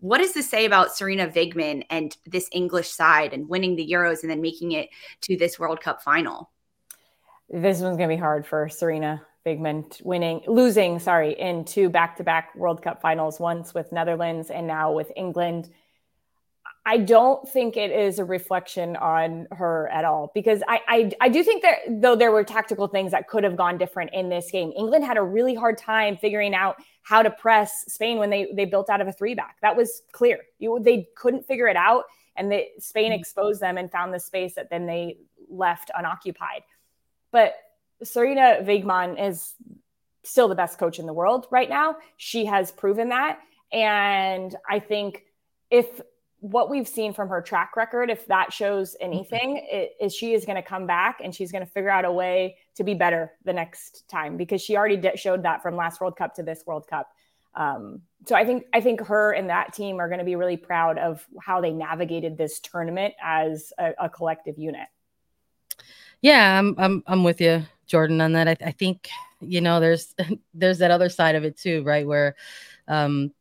What 0.00 0.18
does 0.18 0.32
this 0.32 0.50
say 0.50 0.64
about 0.64 0.88
Sarina 0.88 1.32
Wiegman 1.32 1.84
and 1.90 2.16
this 2.26 2.48
English 2.52 2.88
side 2.88 3.32
and 3.32 3.48
winning 3.48 3.76
the 3.76 3.88
Euros 3.88 4.22
and 4.22 4.30
then 4.30 4.40
making 4.40 4.72
it 4.72 4.88
to 5.22 5.36
this 5.36 5.58
World 5.58 5.80
Cup 5.80 6.02
final? 6.02 6.50
This 7.48 7.80
one's 7.80 7.96
going 7.96 8.08
to 8.08 8.16
be 8.16 8.20
hard 8.20 8.46
for 8.46 8.66
Sarina 8.66 9.20
Wiegman 9.46 10.02
winning, 10.04 10.42
losing, 10.48 10.98
sorry, 10.98 11.38
in 11.38 11.64
two 11.64 11.88
back 11.88 12.16
to 12.16 12.24
back 12.24 12.52
World 12.56 12.82
Cup 12.82 13.00
finals, 13.00 13.38
once 13.38 13.72
with 13.72 13.92
Netherlands 13.92 14.50
and 14.50 14.66
now 14.66 14.92
with 14.92 15.12
England. 15.14 15.70
I 16.88 16.98
don't 16.98 17.46
think 17.48 17.76
it 17.76 17.90
is 17.90 18.20
a 18.20 18.24
reflection 18.24 18.94
on 18.94 19.48
her 19.50 19.88
at 19.88 20.04
all 20.04 20.30
because 20.32 20.62
I, 20.68 20.80
I, 20.86 21.12
I 21.22 21.28
do 21.28 21.42
think 21.42 21.62
that 21.62 21.78
though 22.00 22.14
there 22.14 22.30
were 22.30 22.44
tactical 22.44 22.86
things 22.86 23.10
that 23.10 23.26
could 23.26 23.42
have 23.42 23.56
gone 23.56 23.76
different 23.76 24.10
in 24.12 24.28
this 24.28 24.52
game. 24.52 24.72
England 24.76 25.04
had 25.04 25.16
a 25.16 25.22
really 25.22 25.56
hard 25.56 25.78
time 25.78 26.16
figuring 26.16 26.54
out 26.54 26.76
how 27.02 27.22
to 27.22 27.30
press 27.30 27.86
Spain 27.88 28.18
when 28.18 28.30
they 28.30 28.52
they 28.54 28.66
built 28.66 28.88
out 28.88 29.00
of 29.00 29.08
a 29.08 29.12
three 29.12 29.34
back. 29.34 29.56
That 29.62 29.76
was 29.76 30.02
clear. 30.12 30.38
You 30.60 30.78
they 30.80 31.08
couldn't 31.16 31.44
figure 31.44 31.66
it 31.66 31.76
out, 31.76 32.04
and 32.36 32.52
the, 32.52 32.64
Spain 32.78 33.10
mm-hmm. 33.10 33.18
exposed 33.18 33.60
them 33.60 33.78
and 33.78 33.90
found 33.90 34.14
the 34.14 34.20
space 34.20 34.54
that 34.54 34.70
then 34.70 34.86
they 34.86 35.18
left 35.50 35.90
unoccupied. 35.92 36.62
But 37.32 37.56
Sarina 38.04 38.64
Wiegman 38.64 39.20
is 39.20 39.54
still 40.22 40.46
the 40.46 40.54
best 40.54 40.78
coach 40.78 41.00
in 41.00 41.06
the 41.06 41.12
world 41.12 41.48
right 41.50 41.68
now. 41.68 41.96
She 42.16 42.44
has 42.44 42.70
proven 42.70 43.08
that, 43.08 43.40
and 43.72 44.54
I 44.70 44.78
think 44.78 45.24
if 45.68 46.00
what 46.50 46.70
we've 46.70 46.86
seen 46.86 47.12
from 47.12 47.28
her 47.28 47.42
track 47.42 47.76
record, 47.76 48.08
if 48.08 48.26
that 48.26 48.52
shows 48.52 48.92
mm-hmm. 48.92 49.12
anything, 49.12 49.66
it, 49.70 49.96
is 50.00 50.14
she 50.14 50.32
is 50.32 50.44
going 50.44 50.56
to 50.56 50.62
come 50.62 50.86
back 50.86 51.20
and 51.22 51.34
she's 51.34 51.50
going 51.50 51.64
to 51.64 51.70
figure 51.70 51.90
out 51.90 52.04
a 52.04 52.12
way 52.12 52.56
to 52.76 52.84
be 52.84 52.94
better 52.94 53.32
the 53.44 53.52
next 53.52 54.08
time 54.08 54.36
because 54.36 54.62
she 54.62 54.76
already 54.76 54.96
did, 54.96 55.18
showed 55.18 55.42
that 55.42 55.62
from 55.62 55.76
last 55.76 56.00
World 56.00 56.16
Cup 56.16 56.34
to 56.34 56.42
this 56.42 56.62
World 56.64 56.86
Cup. 56.86 57.10
Um, 57.54 58.02
so 58.26 58.36
I 58.36 58.44
think 58.44 58.66
I 58.72 58.80
think 58.80 59.00
her 59.00 59.32
and 59.32 59.48
that 59.48 59.72
team 59.72 59.98
are 59.98 60.08
going 60.08 60.18
to 60.18 60.24
be 60.24 60.36
really 60.36 60.58
proud 60.58 60.98
of 60.98 61.26
how 61.40 61.60
they 61.60 61.72
navigated 61.72 62.36
this 62.36 62.60
tournament 62.60 63.14
as 63.22 63.72
a, 63.78 63.92
a 63.98 64.08
collective 64.08 64.58
unit. 64.58 64.86
Yeah, 66.20 66.58
I'm 66.58 66.74
I'm 66.78 67.02
I'm 67.06 67.24
with 67.24 67.40
you, 67.40 67.64
Jordan, 67.86 68.20
on 68.20 68.32
that. 68.32 68.46
I, 68.46 68.56
I 68.60 68.70
think 68.72 69.08
you 69.40 69.62
know 69.62 69.80
there's 69.80 70.14
there's 70.54 70.78
that 70.78 70.90
other 70.90 71.08
side 71.08 71.34
of 71.34 71.44
it 71.44 71.56
too, 71.56 71.82
right? 71.82 72.06
Where 72.06 72.36
um, 72.88 73.32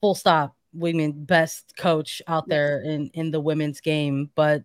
full 0.00 0.14
stop 0.14 0.53
women 0.74 1.12
best 1.24 1.76
coach 1.76 2.20
out 2.26 2.48
there 2.48 2.82
in 2.82 3.10
in 3.14 3.30
the 3.30 3.40
women's 3.40 3.80
game, 3.80 4.30
but 4.34 4.62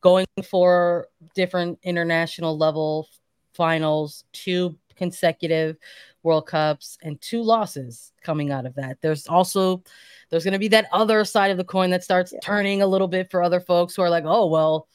going 0.00 0.26
for 0.44 1.08
different 1.34 1.78
international 1.82 2.56
level 2.56 3.08
finals, 3.54 4.24
two 4.32 4.76
consecutive 4.96 5.76
World 6.22 6.46
Cups 6.46 6.98
and 7.02 7.20
two 7.20 7.42
losses 7.42 8.12
coming 8.22 8.50
out 8.52 8.66
of 8.66 8.74
that. 8.76 8.98
There's 9.00 9.26
also 9.26 9.82
there's 10.30 10.44
going 10.44 10.52
to 10.52 10.58
be 10.58 10.68
that 10.68 10.88
other 10.92 11.24
side 11.24 11.50
of 11.50 11.56
the 11.56 11.64
coin 11.64 11.90
that 11.90 12.04
starts 12.04 12.32
yeah. 12.32 12.38
turning 12.42 12.82
a 12.82 12.86
little 12.86 13.08
bit 13.08 13.30
for 13.30 13.42
other 13.42 13.60
folks 13.60 13.94
who 13.94 14.02
are 14.02 14.10
like, 14.10 14.24
"Oh, 14.26 14.46
well, 14.46 14.88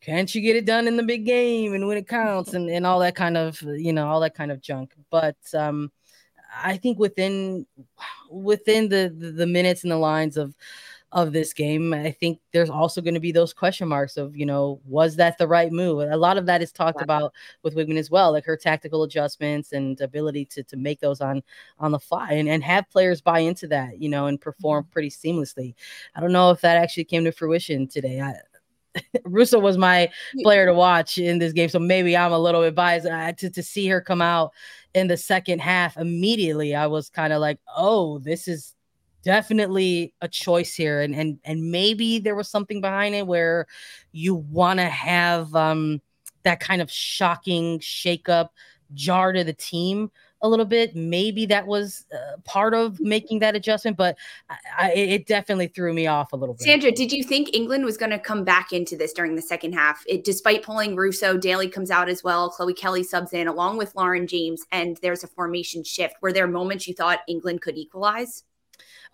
can't 0.00 0.32
you 0.34 0.40
get 0.40 0.56
it 0.56 0.66
done 0.66 0.86
in 0.86 0.96
the 0.96 1.02
big 1.02 1.24
game 1.24 1.74
and 1.74 1.86
when 1.86 1.98
it 1.98 2.08
counts 2.08 2.54
and, 2.54 2.68
and 2.70 2.86
all 2.86 3.00
that 3.00 3.16
kind 3.16 3.36
of, 3.36 3.60
you 3.62 3.92
know, 3.92 4.08
all 4.08 4.20
that 4.20 4.34
kind 4.34 4.52
of 4.52 4.60
junk." 4.60 4.92
But 5.10 5.36
um 5.54 5.90
I 6.62 6.76
think 6.76 6.98
within 6.98 7.66
within 8.30 8.88
the, 8.88 9.14
the, 9.16 9.30
the 9.30 9.46
minutes 9.46 9.82
and 9.82 9.92
the 9.92 9.96
lines 9.96 10.36
of 10.36 10.54
of 11.12 11.32
this 11.32 11.54
game, 11.54 11.94
I 11.94 12.10
think 12.10 12.38
there's 12.52 12.68
also 12.68 13.00
going 13.00 13.14
to 13.14 13.20
be 13.20 13.32
those 13.32 13.54
question 13.54 13.88
marks 13.88 14.18
of, 14.18 14.36
you 14.36 14.44
know, 14.44 14.78
was 14.84 15.16
that 15.16 15.38
the 15.38 15.48
right 15.48 15.72
move? 15.72 16.00
A 16.00 16.16
lot 16.16 16.36
of 16.36 16.44
that 16.46 16.60
is 16.60 16.70
talked 16.70 17.00
about 17.00 17.32
with 17.62 17.74
Wiegman 17.74 17.96
as 17.96 18.10
well, 18.10 18.32
like 18.32 18.44
her 18.44 18.58
tactical 18.58 19.02
adjustments 19.04 19.72
and 19.72 19.98
ability 20.02 20.44
to 20.46 20.62
to 20.64 20.76
make 20.76 21.00
those 21.00 21.22
on 21.22 21.42
on 21.78 21.92
the 21.92 21.98
fly 21.98 22.32
and, 22.32 22.48
and 22.48 22.62
have 22.62 22.90
players 22.90 23.22
buy 23.22 23.38
into 23.38 23.66
that, 23.68 24.00
you 24.02 24.08
know, 24.10 24.26
and 24.26 24.40
perform 24.40 24.84
mm-hmm. 24.84 24.92
pretty 24.92 25.08
seamlessly. 25.10 25.74
I 26.14 26.20
don't 26.20 26.32
know 26.32 26.50
if 26.50 26.60
that 26.60 26.76
actually 26.76 27.04
came 27.04 27.24
to 27.24 27.32
fruition 27.32 27.88
today. 27.88 28.20
I, 28.20 28.34
Russo 29.24 29.58
was 29.58 29.78
my 29.78 30.10
player 30.42 30.66
to 30.66 30.74
watch 30.74 31.18
in 31.18 31.38
this 31.38 31.52
game, 31.52 31.68
so 31.68 31.78
maybe 31.78 32.16
I'm 32.16 32.32
a 32.32 32.38
little 32.38 32.62
bit 32.62 32.74
biased 32.74 33.06
uh, 33.06 33.32
to 33.32 33.50
to 33.50 33.62
see 33.62 33.86
her 33.88 34.00
come 34.00 34.22
out 34.22 34.52
in 34.94 35.08
the 35.08 35.16
second 35.16 35.60
half. 35.60 35.96
Immediately, 35.96 36.74
I 36.74 36.86
was 36.86 37.10
kind 37.10 37.32
of 37.32 37.40
like, 37.40 37.58
"Oh, 37.76 38.18
this 38.18 38.48
is 38.48 38.74
definitely 39.22 40.14
a 40.20 40.28
choice 40.28 40.74
here," 40.74 41.00
and 41.00 41.14
and 41.14 41.38
and 41.44 41.70
maybe 41.70 42.18
there 42.18 42.34
was 42.34 42.48
something 42.48 42.80
behind 42.80 43.14
it 43.14 43.26
where 43.26 43.66
you 44.12 44.34
want 44.34 44.78
to 44.80 44.86
have 44.86 45.54
um 45.54 46.00
that 46.44 46.60
kind 46.60 46.80
of 46.80 46.90
shocking 46.90 47.78
shakeup, 47.80 48.48
jar 48.94 49.32
to 49.32 49.44
the 49.44 49.52
team 49.52 50.10
a 50.42 50.48
little 50.48 50.64
bit. 50.64 50.94
Maybe 50.94 51.46
that 51.46 51.66
was 51.66 52.04
uh, 52.12 52.38
part 52.44 52.74
of 52.74 53.00
making 53.00 53.40
that 53.40 53.56
adjustment, 53.56 53.96
but 53.96 54.16
I, 54.48 54.56
I, 54.78 54.90
it 54.92 55.26
definitely 55.26 55.68
threw 55.68 55.92
me 55.92 56.06
off 56.06 56.32
a 56.32 56.36
little 56.36 56.54
bit. 56.54 56.62
Sandra, 56.62 56.92
did 56.92 57.12
you 57.12 57.22
think 57.22 57.54
England 57.54 57.84
was 57.84 57.96
going 57.96 58.10
to 58.10 58.18
come 58.18 58.44
back 58.44 58.72
into 58.72 58.96
this 58.96 59.12
during 59.12 59.36
the 59.36 59.42
second 59.42 59.72
half? 59.72 60.02
It, 60.06 60.24
despite 60.24 60.62
pulling 60.62 60.96
Russo, 60.96 61.36
Daly 61.36 61.68
comes 61.68 61.90
out 61.90 62.08
as 62.08 62.22
well. 62.22 62.50
Chloe 62.50 62.74
Kelly 62.74 63.02
subs 63.02 63.32
in 63.32 63.48
along 63.48 63.78
with 63.78 63.94
Lauren 63.94 64.26
James, 64.26 64.64
and 64.70 64.98
there's 65.02 65.24
a 65.24 65.28
formation 65.28 65.84
shift. 65.84 66.14
Were 66.22 66.32
there 66.32 66.46
moments 66.46 66.86
you 66.86 66.94
thought 66.94 67.20
England 67.28 67.62
could 67.62 67.76
equalize? 67.76 68.44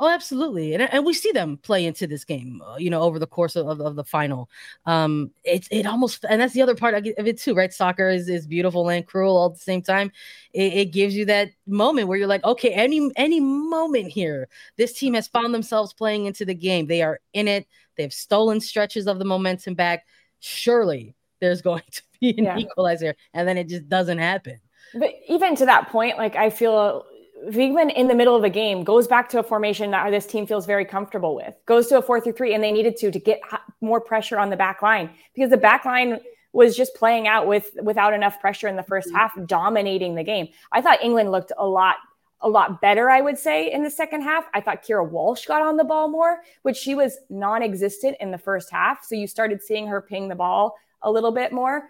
Oh, 0.01 0.09
absolutely, 0.09 0.75
and, 0.75 0.83
and 0.83 1.05
we 1.05 1.15
see 1.15 1.31
them 1.33 1.57
play 1.59 1.87
into 1.87 2.07
this 2.07 2.25
game, 2.25 2.61
uh, 2.63 2.77
you 2.77 2.91
know, 2.91 3.03
over 3.03 3.19
the 3.19 3.27
course 3.27 3.57
of, 3.57 3.69
of, 3.69 3.81
of 3.81 3.97
the 3.97 4.05
final. 4.05 4.51
Um, 4.87 5.31
it 5.45 5.69
it 5.71 5.87
almost, 5.87 6.25
and 6.29 6.41
that's 6.41 6.55
the 6.55 6.63
other 6.63 6.75
part 6.75 6.95
of 6.95 7.07
it 7.07 7.39
too, 7.39 7.55
right? 7.55 7.73
Soccer 7.73 8.09
is 8.09 8.29
is 8.29 8.47
beautiful 8.47 8.89
and 8.89 9.07
cruel 9.07 9.37
all 9.37 9.47
at 9.47 9.55
the 9.55 9.61
same 9.61 9.83
time. 9.83 10.11
It, 10.53 10.73
it 10.73 10.93
gives 10.93 11.15
you 11.15 11.25
that 11.27 11.51
moment 11.67 12.09
where 12.09 12.19
you're 12.19 12.27
like, 12.27 12.45
okay, 12.45 12.71
any 12.71 13.11
any 13.17 13.41
moment 13.41 14.09
here, 14.09 14.49
this 14.77 14.93
team 14.93 15.15
has 15.15 15.29
found 15.29 15.55
themselves 15.55 15.93
playing 15.93 16.27
into 16.27 16.45
the 16.45 16.55
game. 16.55 16.87
They 16.87 17.03
are 17.03 17.21
in 17.33 17.49
it. 17.49 17.67
They've 17.97 18.13
stolen 18.13 18.61
stretches 18.61 19.07
of 19.07 19.19
the 19.19 19.25
momentum 19.25 19.75
back. 19.75 20.07
Surely 20.41 21.15
there's 21.41 21.63
going 21.63 21.83
to 21.93 22.03
be 22.21 22.31
an 22.39 22.45
yeah. 22.45 22.59
equalizer, 22.59 23.15
and 23.33 23.47
then 23.47 23.59
it 23.59 23.69
just 23.69 23.89
doesn't 23.89 24.19
happen. 24.19 24.61
But 24.95 25.11
even 25.29 25.57
to 25.57 25.67
that 25.67 25.89
point, 25.89 26.19
like 26.19 26.37
I 26.37 26.51
feel 26.51 27.05
Wiegman 27.49 27.93
in 27.95 28.09
the 28.09 28.15
middle 28.15 28.37
of 28.37 28.45
a 28.45 28.51
game 28.51 28.85
goes 28.85 29.07
back 29.07 29.29
to 29.31 29.39
a 29.39 29.43
formation 29.43 29.91
that 29.91 30.11
this 30.11 30.27
team 30.27 30.47
feels 30.47 30.67
very 30.67 30.85
comfortable 30.85 31.35
with, 31.35 31.55
goes 31.67 31.87
to 31.89 31.99
a 31.99 32.03
four 32.03 32.21
through 32.21 32.33
three, 32.33 32.55
and 32.55 32.63
they 32.63 32.73
needed 32.73 32.97
to 32.99 33.11
to 33.11 33.19
get 33.19 33.41
more 33.81 34.01
pressure 34.01 34.39
on 34.39 34.51
the 34.51 34.57
back 34.57 34.83
line 34.83 35.11
because 35.35 35.51
the 35.51 35.57
back 35.57 35.85
line 35.85 36.21
was 36.53 36.77
just 36.77 36.95
playing 36.95 37.27
out 37.27 37.47
with 37.47 37.71
without 37.83 38.15
enough 38.15 38.41
pressure 38.41 38.69
in 38.69 38.77
the 38.77 38.83
first 38.83 39.09
mm-hmm. 39.09 39.17
half, 39.17 39.33
dominating 39.47 40.15
the 40.15 40.25
game. 40.25 40.49
I 40.73 40.81
thought 40.81 41.03
England 41.03 41.31
looked 41.33 41.53
a 41.59 41.67
lot 41.67 41.97
a 42.41 42.49
lot 42.49 42.81
better, 42.81 43.09
I 43.09 43.21
would 43.21 43.39
say, 43.39 43.73
in 43.73 43.83
the 43.83 43.91
second 43.91 44.23
half. 44.23 44.45
I 44.53 44.61
thought 44.61 44.85
Keira 44.85 45.09
Walsh 45.09 45.47
got 45.47 45.63
on 45.63 45.77
the 45.77 45.85
ball 45.85 46.09
more, 46.09 46.43
which 46.63 46.77
she 46.77 46.95
was 46.95 47.19
non-existent 47.31 48.19
in 48.21 48.31
the 48.31 48.39
first 48.39 48.71
half. 48.71 49.03
So 49.03 49.15
you 49.15 49.27
started 49.27 49.63
seeing 49.63 49.87
her 49.87 50.03
ping 50.03 50.29
the 50.29 50.35
ball 50.35 50.77
a 51.01 51.11
little 51.11 51.33
bit 51.33 51.53
more 51.53 51.85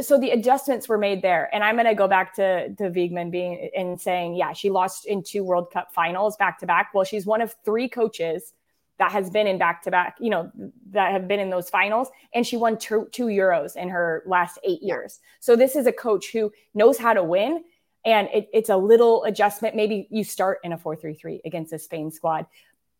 so 0.00 0.18
the 0.18 0.30
adjustments 0.30 0.88
were 0.88 0.98
made 0.98 1.22
there. 1.22 1.48
And 1.54 1.64
I'm 1.64 1.76
going 1.76 1.86
to 1.86 1.94
go 1.94 2.08
back 2.08 2.34
to, 2.34 2.68
to 2.74 2.90
Wiegman 2.90 3.30
being 3.30 3.70
and 3.76 4.00
saying, 4.00 4.34
yeah, 4.34 4.52
she 4.52 4.70
lost 4.70 5.06
in 5.06 5.22
two 5.22 5.44
World 5.44 5.70
Cup 5.70 5.92
finals 5.92 6.36
back 6.36 6.58
to 6.60 6.66
back. 6.66 6.90
Well, 6.94 7.04
she's 7.04 7.26
one 7.26 7.40
of 7.40 7.54
three 7.64 7.88
coaches 7.88 8.52
that 8.98 9.12
has 9.12 9.30
been 9.30 9.46
in 9.46 9.58
back 9.58 9.82
to 9.82 9.90
back, 9.90 10.16
you 10.20 10.28
know, 10.28 10.50
that 10.90 11.12
have 11.12 11.28
been 11.28 11.40
in 11.40 11.50
those 11.50 11.70
finals. 11.70 12.08
And 12.34 12.46
she 12.46 12.56
won 12.56 12.76
two, 12.76 13.08
two 13.12 13.26
Euros 13.26 13.76
in 13.76 13.88
her 13.88 14.22
last 14.26 14.58
eight 14.64 14.82
years. 14.82 15.20
So 15.40 15.56
this 15.56 15.76
is 15.76 15.86
a 15.86 15.92
coach 15.92 16.32
who 16.32 16.52
knows 16.74 16.98
how 16.98 17.14
to 17.14 17.22
win. 17.22 17.64
And 18.04 18.28
it, 18.32 18.48
it's 18.52 18.70
a 18.70 18.76
little 18.76 19.24
adjustment. 19.24 19.76
Maybe 19.76 20.08
you 20.10 20.24
start 20.24 20.58
in 20.64 20.72
a 20.72 20.78
4 20.78 20.96
3 20.96 21.14
3 21.14 21.40
against 21.44 21.72
a 21.72 21.78
Spain 21.78 22.10
squad. 22.10 22.46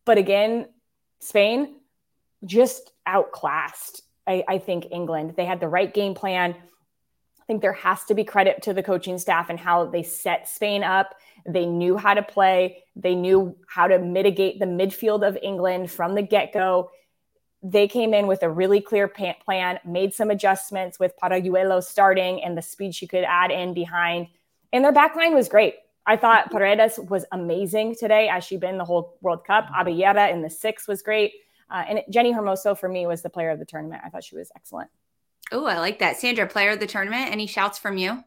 But 0.05 0.17
again, 0.17 0.67
Spain 1.19 1.75
just 2.45 2.93
outclassed, 3.05 4.01
I, 4.25 4.43
I 4.47 4.57
think, 4.57 4.87
England. 4.91 5.33
They 5.35 5.45
had 5.45 5.59
the 5.59 5.67
right 5.67 5.93
game 5.93 6.13
plan 6.13 6.55
think 7.49 7.63
there 7.63 7.73
has 7.73 8.03
to 8.03 8.13
be 8.13 8.23
credit 8.23 8.61
to 8.61 8.75
the 8.75 8.83
coaching 8.83 9.17
staff 9.17 9.49
and 9.49 9.59
how 9.59 9.87
they 9.87 10.03
set 10.03 10.47
Spain 10.47 10.83
up. 10.83 11.15
They 11.47 11.65
knew 11.65 11.97
how 11.97 12.13
to 12.13 12.21
play, 12.21 12.83
they 12.95 13.15
knew 13.15 13.57
how 13.67 13.87
to 13.87 13.97
mitigate 13.97 14.59
the 14.59 14.67
midfield 14.67 15.27
of 15.27 15.35
England 15.41 15.89
from 15.89 16.13
the 16.13 16.21
get 16.21 16.53
go. 16.53 16.91
They 17.63 17.87
came 17.87 18.13
in 18.13 18.27
with 18.27 18.43
a 18.43 18.49
really 18.51 18.81
clear 18.81 19.07
plan, 19.07 19.79
made 19.83 20.13
some 20.13 20.29
adjustments 20.29 20.99
with 20.99 21.13
Paralluelo 21.21 21.83
starting 21.83 22.43
and 22.43 22.55
the 22.55 22.61
speed 22.61 22.93
she 22.93 23.07
could 23.07 23.23
add 23.23 23.49
in 23.49 23.73
behind. 23.73 24.27
And 24.71 24.85
their 24.85 24.93
backline 24.93 25.33
was 25.33 25.49
great. 25.49 25.73
I 26.05 26.17
thought 26.17 26.51
Paredes 26.51 26.99
was 27.09 27.25
amazing 27.31 27.95
today, 27.95 28.29
as 28.29 28.43
she 28.43 28.57
been 28.57 28.77
the 28.77 28.85
whole 28.85 29.17
World 29.21 29.43
Cup. 29.43 29.65
Abelleira 29.75 30.31
in 30.31 30.43
the 30.43 30.51
six 30.51 30.87
was 30.87 31.01
great. 31.01 31.33
Uh, 31.71 31.83
and 31.89 32.01
Jenni 32.13 32.31
Hermoso, 32.31 32.77
for 32.77 32.89
me, 32.89 33.07
was 33.07 33.23
the 33.23 33.29
player 33.29 33.49
of 33.49 33.57
the 33.57 33.65
tournament. 33.65 34.03
I 34.05 34.09
thought 34.09 34.23
she 34.23 34.35
was 34.35 34.51
excellent. 34.55 34.91
Oh, 35.51 35.65
I 35.65 35.79
like 35.79 35.99
that. 35.99 36.17
Sandra, 36.17 36.47
player 36.47 36.71
of 36.71 36.79
the 36.79 36.87
tournament. 36.87 37.31
Any 37.31 37.47
shouts 37.47 37.79
from 37.79 37.97
you? 37.97 38.23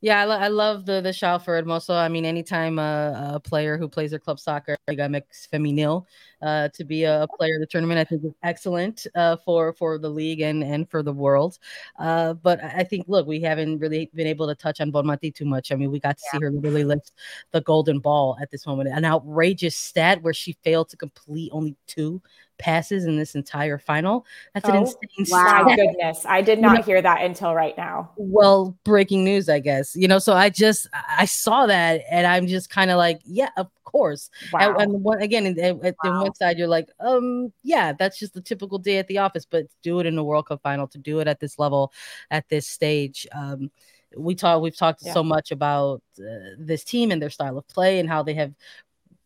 Yeah, 0.00 0.20
I, 0.20 0.24
lo- 0.26 0.38
I 0.38 0.48
love 0.48 0.86
the 0.86 1.00
the 1.00 1.12
shout 1.12 1.44
for 1.44 1.60
Hermoso. 1.60 1.94
I 1.94 2.08
mean, 2.08 2.24
anytime 2.24 2.78
a, 2.78 3.32
a 3.34 3.40
player 3.40 3.76
who 3.76 3.88
plays 3.88 4.10
their 4.10 4.20
club 4.20 4.38
soccer, 4.38 4.76
Liga 4.86 5.02
MX 5.02 5.48
Femenil, 5.52 6.04
uh, 6.42 6.68
to 6.74 6.84
be 6.84 7.04
a 7.04 7.26
player 7.36 7.56
of 7.56 7.60
the 7.60 7.66
tournament, 7.66 7.98
I 7.98 8.04
think 8.04 8.24
is 8.24 8.32
excellent 8.42 9.06
uh, 9.14 9.36
for 9.44 9.72
for 9.72 9.98
the 9.98 10.08
league 10.08 10.40
and 10.40 10.62
and 10.62 10.88
for 10.88 11.02
the 11.02 11.12
world. 11.12 11.58
Uh, 11.98 12.34
but 12.34 12.62
I 12.62 12.84
think, 12.84 13.06
look, 13.08 13.26
we 13.26 13.40
haven't 13.40 13.78
really 13.78 14.10
been 14.14 14.26
able 14.26 14.46
to 14.46 14.54
touch 14.54 14.80
on 14.80 14.92
Bonmati 14.92 15.34
too 15.34 15.44
much. 15.44 15.72
I 15.72 15.74
mean, 15.74 15.90
we 15.90 16.00
got 16.00 16.18
to 16.18 16.24
yeah. 16.32 16.38
see 16.38 16.44
her 16.44 16.50
really 16.50 16.84
lift 16.84 17.12
the 17.52 17.60
golden 17.60 17.98
ball 17.98 18.36
at 18.40 18.50
this 18.50 18.66
moment. 18.66 18.90
An 18.90 19.04
outrageous 19.04 19.76
stat 19.76 20.22
where 20.22 20.34
she 20.34 20.52
failed 20.64 20.88
to 20.90 20.96
complete 20.96 21.50
only 21.52 21.76
two 21.86 22.22
passes 22.58 23.04
in 23.04 23.16
this 23.16 23.34
entire 23.34 23.78
final. 23.78 24.26
That's 24.52 24.68
oh, 24.68 24.72
an 24.72 24.76
insane 24.78 25.26
wow. 25.28 25.62
My 25.64 25.76
goodness. 25.76 26.26
I 26.28 26.42
did 26.42 26.58
not 26.58 26.72
you 26.72 26.78
know, 26.78 26.82
hear 26.82 27.02
that 27.02 27.22
until 27.22 27.54
right 27.54 27.76
now. 27.78 28.10
Well, 28.16 28.76
breaking 28.84 29.24
news, 29.24 29.48
I 29.48 29.60
guess. 29.60 29.96
You 29.96 30.08
know, 30.08 30.18
so 30.18 30.34
I 30.34 30.50
just 30.50 30.88
I 30.92 31.24
saw 31.24 31.66
that 31.66 32.02
and 32.10 32.26
I'm 32.26 32.46
just 32.46 32.68
kind 32.68 32.90
of 32.90 32.98
like, 32.98 33.20
yeah, 33.24 33.50
of 33.56 33.68
course. 33.92 34.30
Wow. 34.52 34.76
And, 34.76 34.94
and 34.94 35.02
one, 35.02 35.20
again, 35.22 35.46
in, 35.46 35.78
wow. 35.78 36.22
one 36.22 36.34
side, 36.34 36.58
you're 36.58 36.68
like, 36.68 36.88
um, 37.00 37.52
yeah, 37.62 37.92
that's 37.92 38.18
just 38.18 38.34
the 38.34 38.40
typical 38.40 38.78
day 38.78 38.98
at 38.98 39.08
the 39.08 39.18
office, 39.18 39.46
but 39.48 39.66
do 39.82 40.00
it 40.00 40.06
in 40.06 40.16
the 40.16 40.24
World 40.24 40.46
Cup 40.46 40.60
final, 40.62 40.86
to 40.88 40.98
do 40.98 41.20
it 41.20 41.28
at 41.28 41.40
this 41.40 41.58
level, 41.58 41.92
at 42.30 42.48
this 42.48 42.66
stage. 42.66 43.26
Um, 43.32 43.70
we 44.16 44.34
talk 44.34 44.62
we've 44.62 44.76
talked 44.76 45.02
yeah. 45.04 45.12
so 45.12 45.22
much 45.22 45.50
about 45.50 46.02
uh, 46.18 46.56
this 46.58 46.82
team 46.82 47.10
and 47.10 47.20
their 47.20 47.30
style 47.30 47.58
of 47.58 47.68
play 47.68 47.98
and 47.98 48.08
how 48.08 48.22
they 48.22 48.34
have 48.34 48.54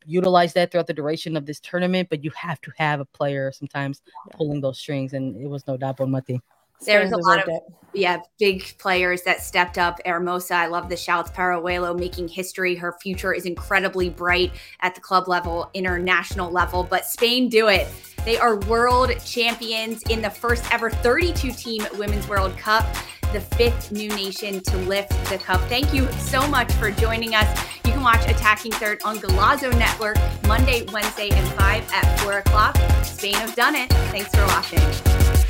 utilize 0.04 0.52
that 0.54 0.70
throughout 0.70 0.86
the 0.86 0.94
duration 0.94 1.36
of 1.36 1.46
this 1.46 1.60
tournament, 1.60 2.08
but 2.10 2.24
you 2.24 2.30
have 2.34 2.60
to 2.62 2.72
have 2.76 3.00
a 3.00 3.04
player 3.04 3.52
sometimes 3.52 4.02
pulling 4.32 4.60
those 4.60 4.78
strings, 4.78 5.12
and 5.12 5.36
it 5.40 5.48
was 5.48 5.66
no 5.66 5.76
doubt 5.76 5.98
Bonmati. 5.98 6.40
There's 6.84 7.12
a 7.12 7.16
lot 7.16 7.40
of 7.40 7.48
it. 7.48 7.62
yeah 7.94 8.18
big 8.38 8.76
players 8.78 9.22
that 9.22 9.42
stepped 9.42 9.78
up. 9.78 9.98
Hermoso, 10.04 10.52
I 10.52 10.66
love 10.66 10.88
the 10.88 10.96
shouts. 10.96 11.30
Paralluelo 11.30 11.98
making 11.98 12.28
history. 12.28 12.74
Her 12.74 12.96
future 13.00 13.32
is 13.32 13.46
incredibly 13.46 14.08
bright 14.08 14.52
at 14.80 14.94
the 14.94 15.00
club 15.00 15.28
level, 15.28 15.70
international 15.74 16.50
level. 16.50 16.84
But 16.84 17.06
Spain 17.06 17.48
do 17.48 17.68
it. 17.68 17.88
They 18.24 18.38
are 18.38 18.56
world 18.60 19.10
champions 19.24 20.02
in 20.08 20.22
the 20.22 20.30
first 20.30 20.72
ever 20.72 20.90
32 20.90 21.52
team 21.52 21.84
Women's 21.98 22.28
World 22.28 22.56
Cup 22.56 22.86
the 23.32 23.40
fifth 23.40 23.90
new 23.92 24.08
nation 24.10 24.60
to 24.60 24.76
lift 24.78 25.10
the 25.30 25.38
cup. 25.38 25.60
Thank 25.62 25.94
you 25.94 26.10
so 26.12 26.46
much 26.48 26.70
for 26.74 26.90
joining 26.90 27.34
us. 27.34 27.48
You 27.84 27.92
can 27.92 28.02
watch 28.02 28.22
Attacking 28.28 28.72
Third 28.72 29.02
on 29.04 29.18
Golazo 29.18 29.76
Network 29.78 30.18
Monday, 30.46 30.84
Wednesday, 30.92 31.30
and 31.30 31.48
5 31.54 31.92
at 31.92 32.20
4 32.20 32.38
o'clock. 32.38 32.76
Spain 33.04 33.34
have 33.34 33.54
done 33.54 33.74
it. 33.74 33.88
Thanks 34.10 34.30
for 34.34 34.44
watching. 34.46 35.41